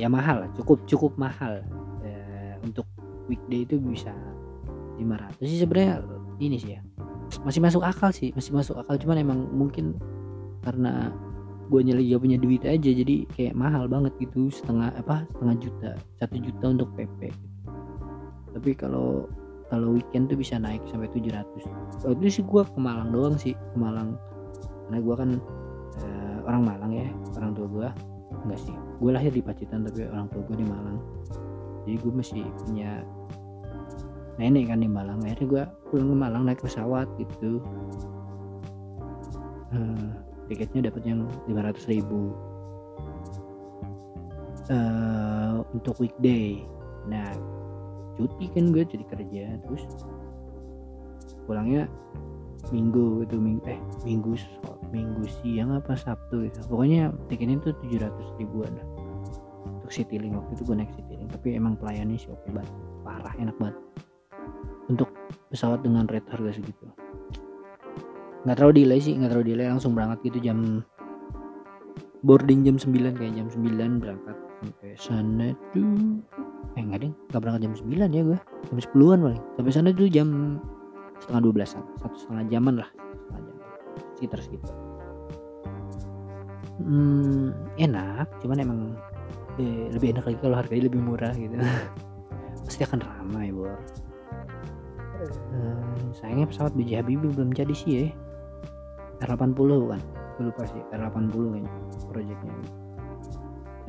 ya 0.00 0.08
mahal 0.08 0.48
cukup 0.56 0.80
cukup 0.88 1.12
mahal 1.20 1.60
untuk 2.64 2.86
weekday 3.26 3.64
itu 3.64 3.78
bisa 3.78 4.12
500 4.98 5.40
sih 5.44 5.60
sebenarnya. 5.60 6.04
Ini 6.40 6.56
sih 6.56 6.70
ya. 6.76 6.80
Masih 7.46 7.60
masuk 7.62 7.84
akal 7.84 8.10
sih 8.10 8.32
masih 8.32 8.52
masuk 8.56 8.80
akal. 8.80 8.96
Cuman 8.98 9.16
emang 9.20 9.40
mungkin 9.52 9.96
karena 10.64 11.14
guanya 11.70 11.94
lagi 11.94 12.10
gak 12.10 12.22
punya 12.26 12.38
duit 12.42 12.62
aja 12.66 12.90
jadi 12.90 13.24
kayak 13.32 13.54
mahal 13.54 13.86
banget 13.86 14.12
gitu. 14.18 14.50
Setengah 14.50 14.92
apa 14.96 15.24
setengah 15.36 15.56
juta 15.62 15.90
satu 16.18 16.36
juta 16.42 16.64
untuk 16.74 16.90
PP 16.98 17.50
tapi 18.54 18.74
kalau 18.74 19.30
kalau 19.70 19.94
weekend 19.94 20.26
tuh 20.26 20.34
bisa 20.34 20.58
naik 20.58 20.82
sampai 20.90 21.06
700 21.14 21.46
waktu 22.02 22.22
itu 22.26 22.42
sih 22.42 22.44
gua 22.44 22.66
ke 22.66 22.78
Malang 22.78 23.14
doang 23.14 23.38
sih 23.38 23.54
ke 23.54 23.76
Malang. 23.78 24.18
Karena 24.90 24.98
gua 25.06 25.14
kan 25.14 25.30
uh, 26.02 26.38
orang 26.50 26.62
Malang 26.66 26.92
ya 26.92 27.06
orang 27.38 27.52
tua 27.54 27.66
gua. 27.70 27.88
Enggak 28.42 28.60
sih. 28.66 28.74
Gue 29.00 29.10
lahir 29.12 29.32
di 29.32 29.44
Pacitan 29.44 29.84
tapi 29.84 30.08
orang 30.08 30.28
tua 30.32 30.40
gue 30.48 30.56
di 30.60 30.64
Malang 30.64 30.96
jadi 31.84 31.96
gue 31.96 32.12
masih 32.12 32.44
punya 32.66 33.04
nenek 34.36 34.72
kan 34.72 34.80
di 34.80 34.88
Malang. 34.88 35.20
Akhirnya 35.24 35.46
gue 35.48 35.62
pulang 35.92 36.08
ke 36.12 36.16
Malang 36.16 36.42
naik 36.48 36.60
pesawat 36.64 37.08
gitu. 37.20 37.60
Uh, 39.70 40.10
tiketnya 40.50 40.90
dapat 40.90 41.02
yang 41.06 41.28
500 41.48 41.92
ribu. 41.92 42.32
Uh, 44.70 45.66
untuk 45.76 45.98
weekday. 45.98 46.62
Nah 47.08 47.28
cuti 48.16 48.48
kan 48.52 48.72
gue 48.72 48.84
jadi 48.84 49.04
kerja. 49.08 49.44
Terus 49.64 49.84
pulangnya 51.44 51.88
minggu 52.70 53.24
itu 53.24 53.36
minggu 53.40 53.64
eh 53.66 53.80
minggu 54.04 54.36
minggu 54.92 55.24
siang 55.40 55.76
apa 55.76 55.96
sabtu 55.96 56.48
gitu. 56.48 56.60
Pokoknya 56.68 57.12
tiketnya 57.28 57.60
tuh 57.60 57.74
700 57.82 58.40
ribuan 58.40 58.72
lah 58.76 58.99
Citylink 59.90 60.38
waktu 60.38 60.54
itu 60.54 60.62
gue 60.64 60.76
naik 60.78 60.92
Citylink 60.94 61.30
tapi 61.34 61.58
emang 61.58 61.74
pelayannya 61.74 62.16
sih 62.16 62.30
oke 62.30 62.48
banget. 62.54 62.72
Parah 63.02 63.34
enak 63.36 63.56
banget. 63.58 63.76
Untuk 64.86 65.10
pesawat 65.50 65.82
dengan 65.82 66.06
rate 66.06 66.26
harga 66.30 66.56
segitu. 66.56 66.86
Nggak 68.46 68.56
terlalu 68.56 68.74
delay 68.86 69.00
sih 69.02 69.12
nggak 69.18 69.30
terlalu 69.34 69.46
delay 69.52 69.66
langsung 69.68 69.92
berangkat 69.92 70.32
gitu 70.32 70.38
jam 70.40 70.80
boarding 72.24 72.64
jam 72.64 72.76
9 72.76 73.16
kayak 73.16 73.32
jam 73.36 73.48
9 73.48 74.00
berangkat 74.00 74.36
sampai 74.60 74.92
sana 75.00 75.56
tuh 75.72 76.20
eh 76.76 76.84
nggak 76.84 77.00
deh 77.00 77.12
nggak 77.32 77.40
berangkat 77.40 77.62
jam 77.64 77.74
9 77.76 78.16
ya 78.16 78.22
gue 78.24 78.38
jam 78.40 78.78
10an 78.78 79.18
paling. 79.20 79.42
Sampai 79.58 79.72
sana 79.72 79.88
tuh 79.92 80.08
jam 80.08 80.28
setengah 81.20 81.40
12an 81.52 81.84
satu 82.00 82.16
setengah 82.16 82.44
jaman 82.48 82.74
lah 82.80 82.88
setengah 82.88 83.40
jam 83.44 83.56
sekitar 84.16 84.38
segitu. 84.40 84.72
Hmm, 86.80 87.52
enak 87.76 88.24
cuman 88.40 88.56
emang 88.56 88.80
eh, 89.60 89.92
lebih 89.92 90.16
enak 90.16 90.24
lagi 90.24 90.38
kalau 90.40 90.56
harganya 90.56 90.84
lebih 90.88 91.00
murah 91.04 91.34
gitu. 91.36 91.54
Pasti 92.64 92.80
akan 92.88 93.00
ramai 93.04 93.52
bor. 93.52 93.76
Hmm, 95.20 96.16
sayangnya 96.16 96.48
pesawat 96.48 96.72
BJ 96.72 97.04
Habibie 97.04 97.28
belum 97.28 97.52
jadi 97.52 97.74
sih 97.76 97.90
ya. 97.92 98.04
R80 99.20 99.68
kan 99.92 100.00
gue 100.40 100.48
lupa 100.48 100.64
sih 100.64 100.80
R80 100.96 101.36
kayaknya 101.36 101.72
proyeknya 102.08 102.56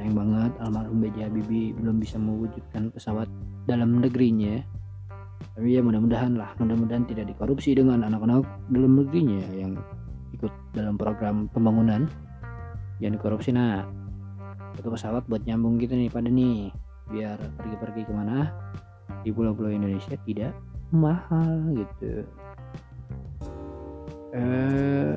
sayang 0.01 0.17
banget 0.17 0.51
almarhum 0.65 0.97
BJ 0.97 1.29
Habibie 1.29 1.77
belum 1.77 2.01
bisa 2.01 2.17
mewujudkan 2.17 2.89
pesawat 2.89 3.29
dalam 3.69 4.01
negerinya. 4.01 4.57
Tapi 5.53 5.77
ya 5.77 5.85
mudah-mudahan 5.85 6.41
lah. 6.41 6.57
Mudah-mudahan 6.57 7.05
tidak 7.05 7.29
dikorupsi 7.29 7.77
dengan 7.77 8.01
anak-anak 8.09 8.41
dalam 8.73 8.97
negerinya 8.97 9.45
yang 9.53 9.77
ikut 10.33 10.49
dalam 10.73 10.97
program 10.97 11.45
pembangunan. 11.53 12.09
Jangan 12.97 13.13
dikorupsi 13.21 13.53
nah 13.53 13.85
itu 14.81 14.89
pesawat 14.89 15.23
buat 15.29 15.45
nyambung 15.45 15.77
gitu 15.77 15.93
nih 15.93 16.09
pada 16.09 16.27
nih. 16.27 16.73
Biar 17.13 17.37
pergi-pergi 17.61 18.01
ke 18.09 18.13
mana? 18.13 18.49
Di 19.21 19.29
pulau-pulau 19.29 19.69
Indonesia 19.69 20.17
tidak 20.25 20.57
mahal 20.89 21.77
gitu. 21.77 22.25
Eh 24.33 25.15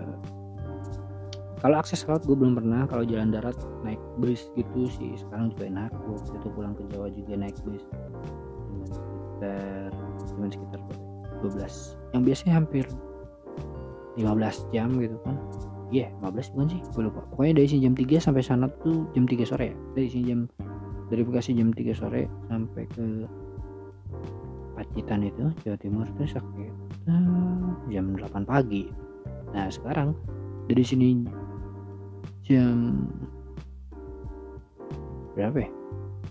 kalau 1.65 1.81
akses 1.81 2.05
laut 2.05 2.21
gue 2.29 2.37
belum 2.37 2.61
pernah. 2.61 2.85
Kalau 2.85 3.09
jalan 3.09 3.33
darat 3.33 3.57
naik 3.81 4.01
bus 4.21 4.53
gitu 4.53 4.85
sih. 4.93 5.17
Sekarang 5.17 5.49
juga 5.57 5.65
enak. 5.73 5.91
Gue 6.05 6.21
itu 6.21 6.49
pulang 6.53 6.77
ke 6.77 6.85
Jawa 6.93 7.09
juga 7.09 7.33
naik 7.41 7.57
bus 7.65 7.81
cuman 8.65 8.89
sekitar 8.89 9.91
cuman 10.33 10.49
sekitar 10.49 10.81
12 11.43 12.15
yang 12.17 12.23
biasanya 12.25 12.53
hampir 12.57 12.85
15 14.17 14.73
jam 14.73 14.89
gitu 15.03 15.17
kan 15.27 15.37
iya 15.95 16.11
yeah, 16.11 16.31
15 16.35 16.59
bukan 16.59 16.67
sih? 16.75 16.81
Gue 16.91 17.03
lupa. 17.07 17.23
Pokoknya 17.31 17.63
dari 17.63 17.69
sini 17.71 17.87
jam 17.87 17.95
3 17.95 18.19
sampai 18.19 18.43
sana 18.43 18.67
tuh 18.83 19.07
jam 19.15 19.31
3 19.31 19.47
sore 19.47 19.71
ya? 19.71 19.77
Dari 19.95 20.09
sini 20.11 20.25
jam 20.27 20.41
dari 21.07 21.23
Bekasi 21.23 21.55
jam 21.55 21.71
3 21.71 21.95
sore 21.95 22.27
sampai 22.51 22.85
ke 22.91 23.05
Pacitan 24.75 25.23
itu 25.23 25.55
Jawa 25.63 25.79
Timur 25.79 26.07
itu 26.11 26.27
sekitar 26.27 27.23
jam 27.87 28.05
8 28.19 28.43
pagi. 28.43 28.91
Nah 29.55 29.71
sekarang 29.71 30.19
dari 30.67 30.83
sini 30.83 31.23
jam 32.43 33.07
berapa 35.39 35.63
ya? 35.63 35.71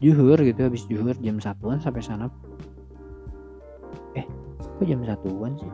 Juhur 0.04 0.36
gitu 0.43 0.60
habis 0.60 0.84
juhur 0.91 1.15
jam 1.23 1.39
satuan 1.39 1.80
sampai 1.80 2.04
sana. 2.04 2.28
Eh 4.19 4.28
kok 4.60 4.84
jam 4.84 4.99
satuan 5.08 5.56
sih 5.56 5.71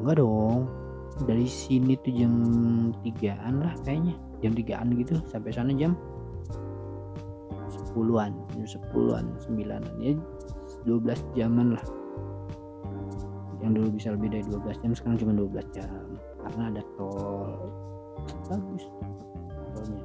enggak 0.00 0.20
dong. 0.20 0.68
Dari 1.24 1.48
sini 1.48 1.96
tuh 2.04 2.12
jam 2.12 2.34
tigaan 3.00 3.64
lah 3.64 3.72
kayaknya. 3.84 4.14
Jam 4.44 4.52
tigaan 4.52 4.92
gitu 5.00 5.16
sampai 5.32 5.48
sana 5.48 5.72
jam 5.72 5.96
sepuluhan 7.72 8.36
jam 8.52 8.66
sepuluhan 8.68 9.24
sembilanan. 9.40 9.88
Ya 9.96 10.12
12 10.84 11.16
jaman 11.32 11.80
lah. 11.80 11.84
Yang 13.64 13.72
dulu 13.80 13.88
bisa 13.96 14.08
lebih 14.12 14.28
dari 14.36 14.44
12 14.44 14.82
jam 14.84 14.92
sekarang 14.92 15.16
cuma 15.16 15.32
12 15.32 15.64
jam. 15.72 15.88
Karena 16.44 16.62
ada 16.76 16.82
tol. 17.00 17.72
Bagus. 18.52 18.84
Tolnya. 19.72 20.02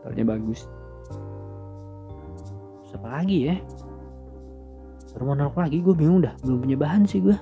Tolnya 0.00 0.24
bagus. 0.24 0.60
Apa 2.96 3.20
lagi 3.20 3.52
ya? 3.52 3.56
Mau 5.20 5.36
lagi 5.36 5.84
gue 5.84 5.92
bingung 5.92 6.24
dah. 6.24 6.32
Belum 6.40 6.64
punya 6.64 6.80
bahan 6.80 7.04
sih 7.04 7.20
gue 7.20 7.36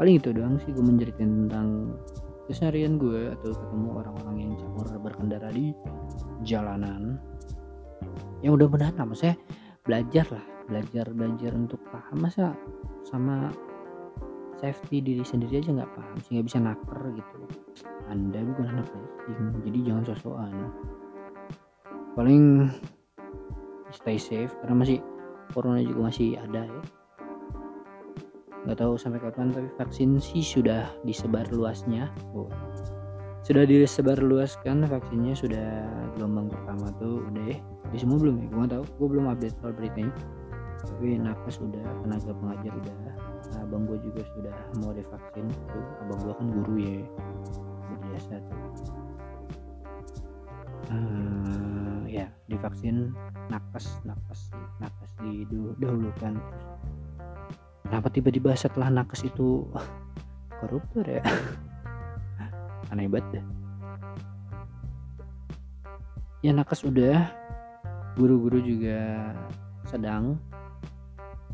paling 0.00 0.16
itu 0.16 0.32
doang 0.32 0.56
sih 0.64 0.72
gue 0.72 0.80
menceritain 0.80 1.28
tentang 1.44 1.92
keseharian 2.48 2.96
gue 2.96 3.36
atau 3.36 3.52
ketemu 3.52 3.88
orang-orang 4.00 4.36
yang 4.40 4.52
campur 4.56 4.88
berkendara 4.96 5.52
di 5.52 5.76
jalanan. 6.40 7.20
Yang 8.40 8.52
udah 8.56 8.66
mudahan 8.72 8.96
lah 8.96 9.04
maksudnya 9.04 9.36
belajar 9.84 10.24
lah 10.32 10.44
belajar 10.64 11.04
belajar 11.12 11.52
untuk 11.52 11.84
paham. 11.92 12.16
Masa 12.16 12.56
sama 13.04 13.52
safety 14.56 15.04
diri 15.04 15.20
sendiri 15.20 15.60
aja 15.60 15.68
nggak 15.68 15.92
paham 15.92 16.16
sehingga 16.24 16.48
bisa 16.48 16.58
naker 16.64 17.00
gitu. 17.12 17.38
Anda 18.08 18.40
bukan 18.40 18.66
anak 18.72 18.88
racing 19.28 19.60
jadi 19.68 19.78
jangan 19.92 20.04
sosokan. 20.08 20.54
Paling 22.16 22.72
stay 23.92 24.16
safe 24.16 24.56
karena 24.64 24.80
masih 24.80 24.98
corona 25.52 25.84
juga 25.84 26.08
masih 26.08 26.40
ada 26.40 26.64
ya 26.64 26.82
nggak 28.66 28.78
tahu 28.78 28.94
sampai 29.00 29.20
kapan 29.22 29.52
tapi 29.52 29.68
vaksin 29.80 30.20
sih 30.20 30.44
sudah 30.44 30.90
disebar 31.04 31.48
luasnya. 31.52 32.10
Oh. 32.36 32.50
sudah 33.40 33.64
disebar 33.64 34.20
luaskan 34.20 34.84
vaksinnya 34.84 35.32
sudah 35.32 35.88
gelombang 36.14 36.52
pertama 36.52 36.92
tuh 37.00 37.24
udah 37.24 37.56
di 37.88 37.98
semua 37.98 38.20
belum 38.20 38.36
ya? 38.36 38.46
Gue 38.52 38.58
nggak 38.60 38.72
tahu. 38.76 38.84
Gue 39.00 39.08
belum 39.16 39.24
update 39.32 39.56
soal 39.58 39.72
beritanya. 39.72 40.12
Tapi 40.80 41.16
nakes 41.16 41.56
sudah 41.56 41.84
tenaga 42.04 42.32
pengajar 42.36 42.72
udah. 42.72 42.96
Nah, 43.50 43.60
abang 43.64 43.88
gue 43.88 43.98
juga 44.04 44.22
sudah 44.36 44.56
mau 44.78 44.92
divaksin. 44.92 45.48
Tuh 45.48 45.86
abang 46.04 46.20
gue 46.20 46.34
kan 46.36 46.46
guru 46.52 46.74
ya. 46.78 47.00
Biasa 48.00 48.32
tuh 48.44 48.60
uh, 50.90 52.02
ya 52.10 52.26
divaksin 52.50 53.14
nakes 53.48 53.86
nakes 54.02 54.50
nakes 54.82 55.10
didahulukan 55.22 56.34
terus 56.38 56.66
kenapa 57.90 58.06
tiba-tiba 58.06 58.54
setelah 58.54 58.86
nakes 58.86 59.26
itu 59.26 59.66
koruptor 60.62 61.02
ya? 61.02 61.26
Aneh 62.94 63.10
banget 63.10 63.26
deh. 63.34 63.44
Ya 66.46 66.54
nakes 66.54 66.86
udah. 66.86 67.26
Guru-guru 68.14 68.62
juga 68.62 69.34
sedang. 69.90 70.38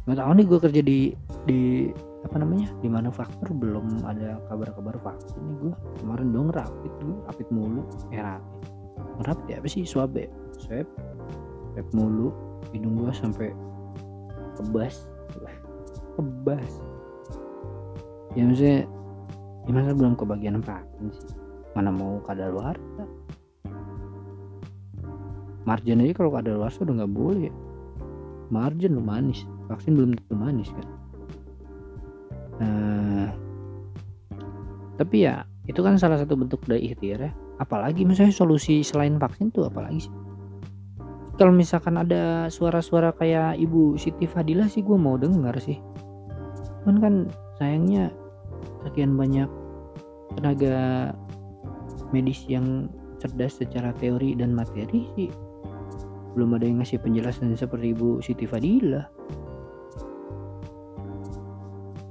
Nggak 0.04 0.18
tahu 0.20 0.32
nih 0.36 0.46
gue 0.46 0.58
kerja 0.60 0.80
di 0.84 0.98
di 1.48 1.60
apa 2.28 2.36
namanya 2.36 2.68
di 2.84 2.88
manufaktur. 2.92 3.56
Belum 3.56 4.04
ada 4.04 4.36
kabar-kabar 4.52 5.00
vaksin 5.00 5.40
nih 5.40 5.56
gue 5.64 5.72
kemarin 6.04 6.36
dong 6.36 6.52
rapid 6.52 6.92
gue 7.00 7.16
rapid 7.32 7.48
mulu. 7.48 7.82
Eh 8.12 8.20
rapid. 8.20 8.60
Rapid 9.24 9.46
ya 9.48 9.56
apa 9.64 9.68
sih? 9.72 9.88
Swab 9.88 10.12
ya? 10.12 10.28
Swab. 10.60 10.84
Swab 11.72 11.88
mulu. 11.96 12.28
Hidung 12.76 13.00
gue 13.00 13.10
sampai 13.16 13.56
kebas 14.60 15.08
kebas. 16.16 16.72
Ya 18.32 18.44
maksudnya 18.44 18.88
gimana 19.68 19.92
belum 19.92 20.16
kebagian 20.16 20.64
vaksin 20.64 21.12
sih? 21.12 21.28
Mana 21.76 21.92
mau 21.92 22.20
kadar 22.24 22.52
luar 22.52 22.76
margin 25.66 25.98
aja 26.00 26.14
kalau 26.14 26.30
kadar 26.30 26.54
luar 26.56 26.70
udah 26.70 26.94
nggak 27.02 27.12
boleh 27.12 27.50
ya. 27.50 27.54
Margin 28.48 28.94
lu 28.94 29.02
manis 29.02 29.42
vaksin 29.66 29.98
belum 29.98 30.14
tentu 30.14 30.34
manis 30.38 30.70
kan? 30.70 30.86
Nah, 32.62 33.28
tapi 34.96 35.26
ya 35.26 35.42
itu 35.66 35.82
kan 35.82 35.98
salah 35.98 36.16
satu 36.22 36.38
bentuk 36.38 36.62
dari 36.64 36.88
ikhtiar 36.88 37.20
ya. 37.26 37.32
Apalagi 37.58 38.06
misalnya 38.06 38.30
solusi 38.30 38.86
selain 38.86 39.18
vaksin 39.18 39.50
tuh 39.50 39.66
apalagi 39.66 40.06
sih? 40.06 40.14
Kalau 41.36 41.52
misalkan 41.52 42.00
ada 42.00 42.48
suara-suara 42.48 43.12
kayak 43.12 43.60
ibu 43.60 43.98
Siti 44.00 44.24
Fadila 44.24 44.70
sih 44.72 44.80
gue 44.80 44.96
mau 44.96 45.20
dengar 45.20 45.52
sih 45.60 45.76
cuman 46.86 47.02
kan 47.02 47.14
sayangnya 47.58 48.14
sekian 48.86 49.18
banyak 49.18 49.50
tenaga 50.38 51.10
medis 52.14 52.46
yang 52.46 52.86
cerdas 53.18 53.58
secara 53.58 53.90
teori 53.98 54.38
dan 54.38 54.54
materi 54.54 55.10
sih. 55.18 55.34
Belum 56.38 56.54
ada 56.54 56.62
yang 56.62 56.78
ngasih 56.78 57.02
penjelasan 57.02 57.58
seperti 57.58 57.90
ibu 57.90 58.22
Siti 58.22 58.46
Fadila. 58.46 59.02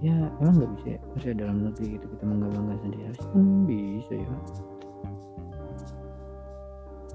Ya 0.03 0.27
emang 0.43 0.59
nggak 0.59 0.71
bisa 0.75 0.87
ya? 0.91 1.01
Masih 1.15 1.39
dalam 1.39 1.57
negeri 1.71 1.95
gitu 1.95 2.05
kita 2.11 2.23
menggabungkan 2.27 2.77
sendiri. 2.83 3.03
Harus 3.07 3.23
hmm, 3.31 3.59
bisa 3.63 4.13
ya. 4.19 4.29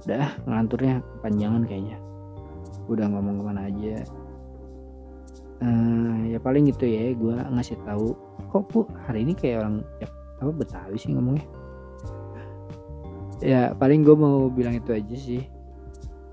Udah 0.00 0.26
nganturnya 0.48 0.94
panjangan 1.20 1.62
kayaknya. 1.68 2.00
Udah 2.88 3.04
ngomong 3.04 3.36
ke 3.36 3.44
mana 3.44 3.60
aja 3.68 4.00
uh, 5.60 6.18
ya 6.26 6.38
paling 6.40 6.68
gitu 6.68 6.84
ya 6.88 7.12
gue 7.14 7.36
ngasih 7.36 7.76
tahu 7.84 8.16
kok 8.50 8.66
bu 8.72 8.88
hari 9.06 9.22
ini 9.22 9.32
kayak 9.36 9.62
orang 9.64 9.76
ya, 10.02 10.08
apa 10.40 10.52
betawi 10.52 10.96
sih 10.96 11.12
ngomongnya? 11.12 11.44
Ya 13.40 13.72
paling 13.72 14.04
gue 14.04 14.16
mau 14.16 14.48
bilang 14.52 14.76
itu 14.76 14.92
aja 14.92 15.16
sih. 15.16 15.42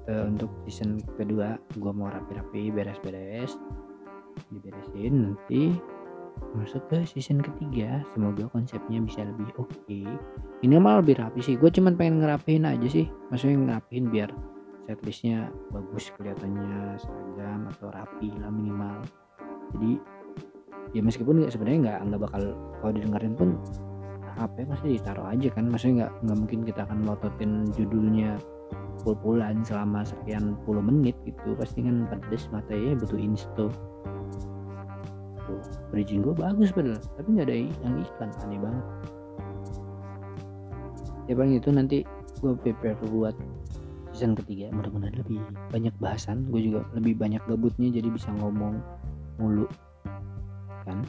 Uh, 0.07 0.31
untuk 0.31 0.47
season 0.63 1.03
kedua 1.19 1.59
gue 1.75 1.91
mau 1.91 2.07
rapi-rapi 2.07 2.71
beres-beres 2.71 3.59
diberesin 4.55 5.35
nanti 5.35 5.75
masuk 6.55 6.87
ke 6.87 7.03
season 7.03 7.43
ketiga. 7.43 7.99
Semoga 8.15 8.47
konsepnya 8.55 9.03
bisa 9.03 9.27
lebih 9.27 9.51
oke. 9.59 9.67
Okay. 9.83 10.07
ini 10.63 10.79
malah 10.79 11.03
lebih 11.03 11.19
rapi 11.19 11.43
sih 11.43 11.59
gue 11.59 11.67
cuman 11.67 11.99
pengen 11.99 12.23
ngerapihin 12.23 12.63
aja 12.63 12.87
sih. 12.87 13.05
Maksudnya 13.29 13.57
ngerapihin 13.67 14.07
biar 14.07 14.31
setlistnya 14.87 15.51
bagus 15.75 16.07
kelihatannya 16.15 16.95
seragam 16.95 17.67
atau 17.75 17.91
rapi 17.91 18.31
lah 18.39 18.47
minimal. 18.47 19.03
Jadi 19.75 19.99
ya 20.95 21.03
meskipun 21.03 21.43
sebenarnya 21.51 21.79
nggak 21.83 21.99
nggak 22.07 22.21
bakal 22.23 22.43
kalau 22.79 22.91
didengarin 22.95 23.35
pun 23.35 23.59
HP 24.39 24.63
pasti 24.71 24.87
ditaruh 24.95 25.27
aja 25.27 25.51
kan. 25.51 25.67
Maksudnya 25.67 26.07
nggak 26.07 26.11
nggak 26.23 26.37
mungkin 26.39 26.59
kita 26.63 26.81
akan 26.87 26.97
melototin 27.03 27.51
judulnya 27.75 28.39
pul-pulan 29.03 29.59
selama 29.67 30.07
sekian 30.07 30.55
puluh 30.63 30.79
menit 30.79 31.19
gitu. 31.27 31.51
Pasti 31.59 31.83
kan 31.83 32.07
pedes 32.07 32.47
matanya 32.55 32.95
butuh 32.95 33.19
insto. 33.19 33.67
Tuh 35.43 35.59
bridging 35.91 36.23
gue 36.23 36.31
bagus 36.31 36.71
padahal 36.71 36.99
tapi 37.19 37.27
nggak 37.35 37.47
ada 37.51 37.55
yang 37.55 37.95
iklan 37.99 38.31
aneh 38.47 38.59
banget. 38.63 38.85
Ya 41.27 41.33
paling 41.35 41.59
itu 41.59 41.69
nanti 41.75 41.97
gue 42.39 42.53
prepare 42.55 42.95
buat 43.11 43.35
season 44.17 44.33
ketiga 44.33 44.73
mudah-mudahan 44.73 45.13
lebih 45.21 45.37
banyak 45.69 45.93
bahasan. 46.01 46.49
Gue 46.49 46.65
juga 46.65 46.81
lebih 46.97 47.13
banyak 47.21 47.37
gabutnya 47.45 47.93
jadi 47.93 48.09
bisa 48.09 48.33
ngomong 48.33 48.81
mulu 49.37 49.69
kan? 50.81 51.05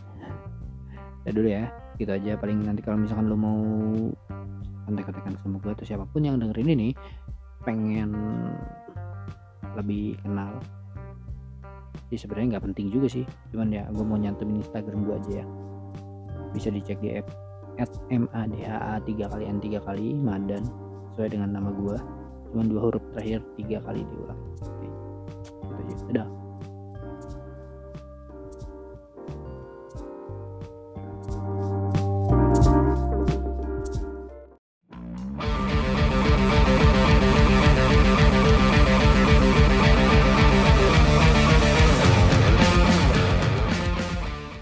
Ya 1.25 1.33
dulu 1.33 1.49
ya 1.49 1.73
gitu 1.97 2.12
aja. 2.12 2.37
Paling 2.37 2.68
nanti 2.68 2.85
kalau 2.85 3.01
misalkan 3.01 3.33
lo 3.33 3.37
mau 3.40 3.57
kontak-kontakan 4.85 5.40
sama 5.40 5.57
gue 5.64 5.73
atau 5.73 5.87
siapa 5.88 6.05
pun 6.05 6.21
yang 6.21 6.37
dengerin 6.37 6.68
ini 6.68 6.88
pengen 7.64 8.12
lebih 9.73 10.21
kenal 10.21 10.61
sih 12.09 12.16
sebenarnya 12.21 12.61
nggak 12.61 12.64
penting 12.68 12.92
juga 12.92 13.09
sih. 13.09 13.25
Cuman 13.57 13.73
ya 13.73 13.88
gue 13.88 14.05
mau 14.05 14.21
nyantumin 14.21 14.61
Instagram 14.61 15.09
gue 15.09 15.16
aja 15.16 15.33
ya. 15.40 15.47
Bisa 16.53 16.68
dicek 16.68 17.01
di 17.01 17.16
app 17.16 17.33
at 17.81 17.88
madha 18.12 19.01
tiga 19.09 19.33
kali 19.33 19.49
n 19.49 19.57
tiga 19.64 19.81
kali 19.81 20.12
madan 20.12 20.66
sesuai 21.14 21.33
dengan 21.33 21.57
nama 21.57 21.73
gue 21.73 22.17
cuman 22.52 22.66
dua 22.68 22.80
huruf 22.88 23.04
terakhir 23.14 23.40
tiga 23.56 23.78
kali 23.84 24.00
diulang. 24.04 24.40
Oke 24.64 24.88
gitu 25.88 26.02
aja 26.04 26.04
udah 26.12 26.26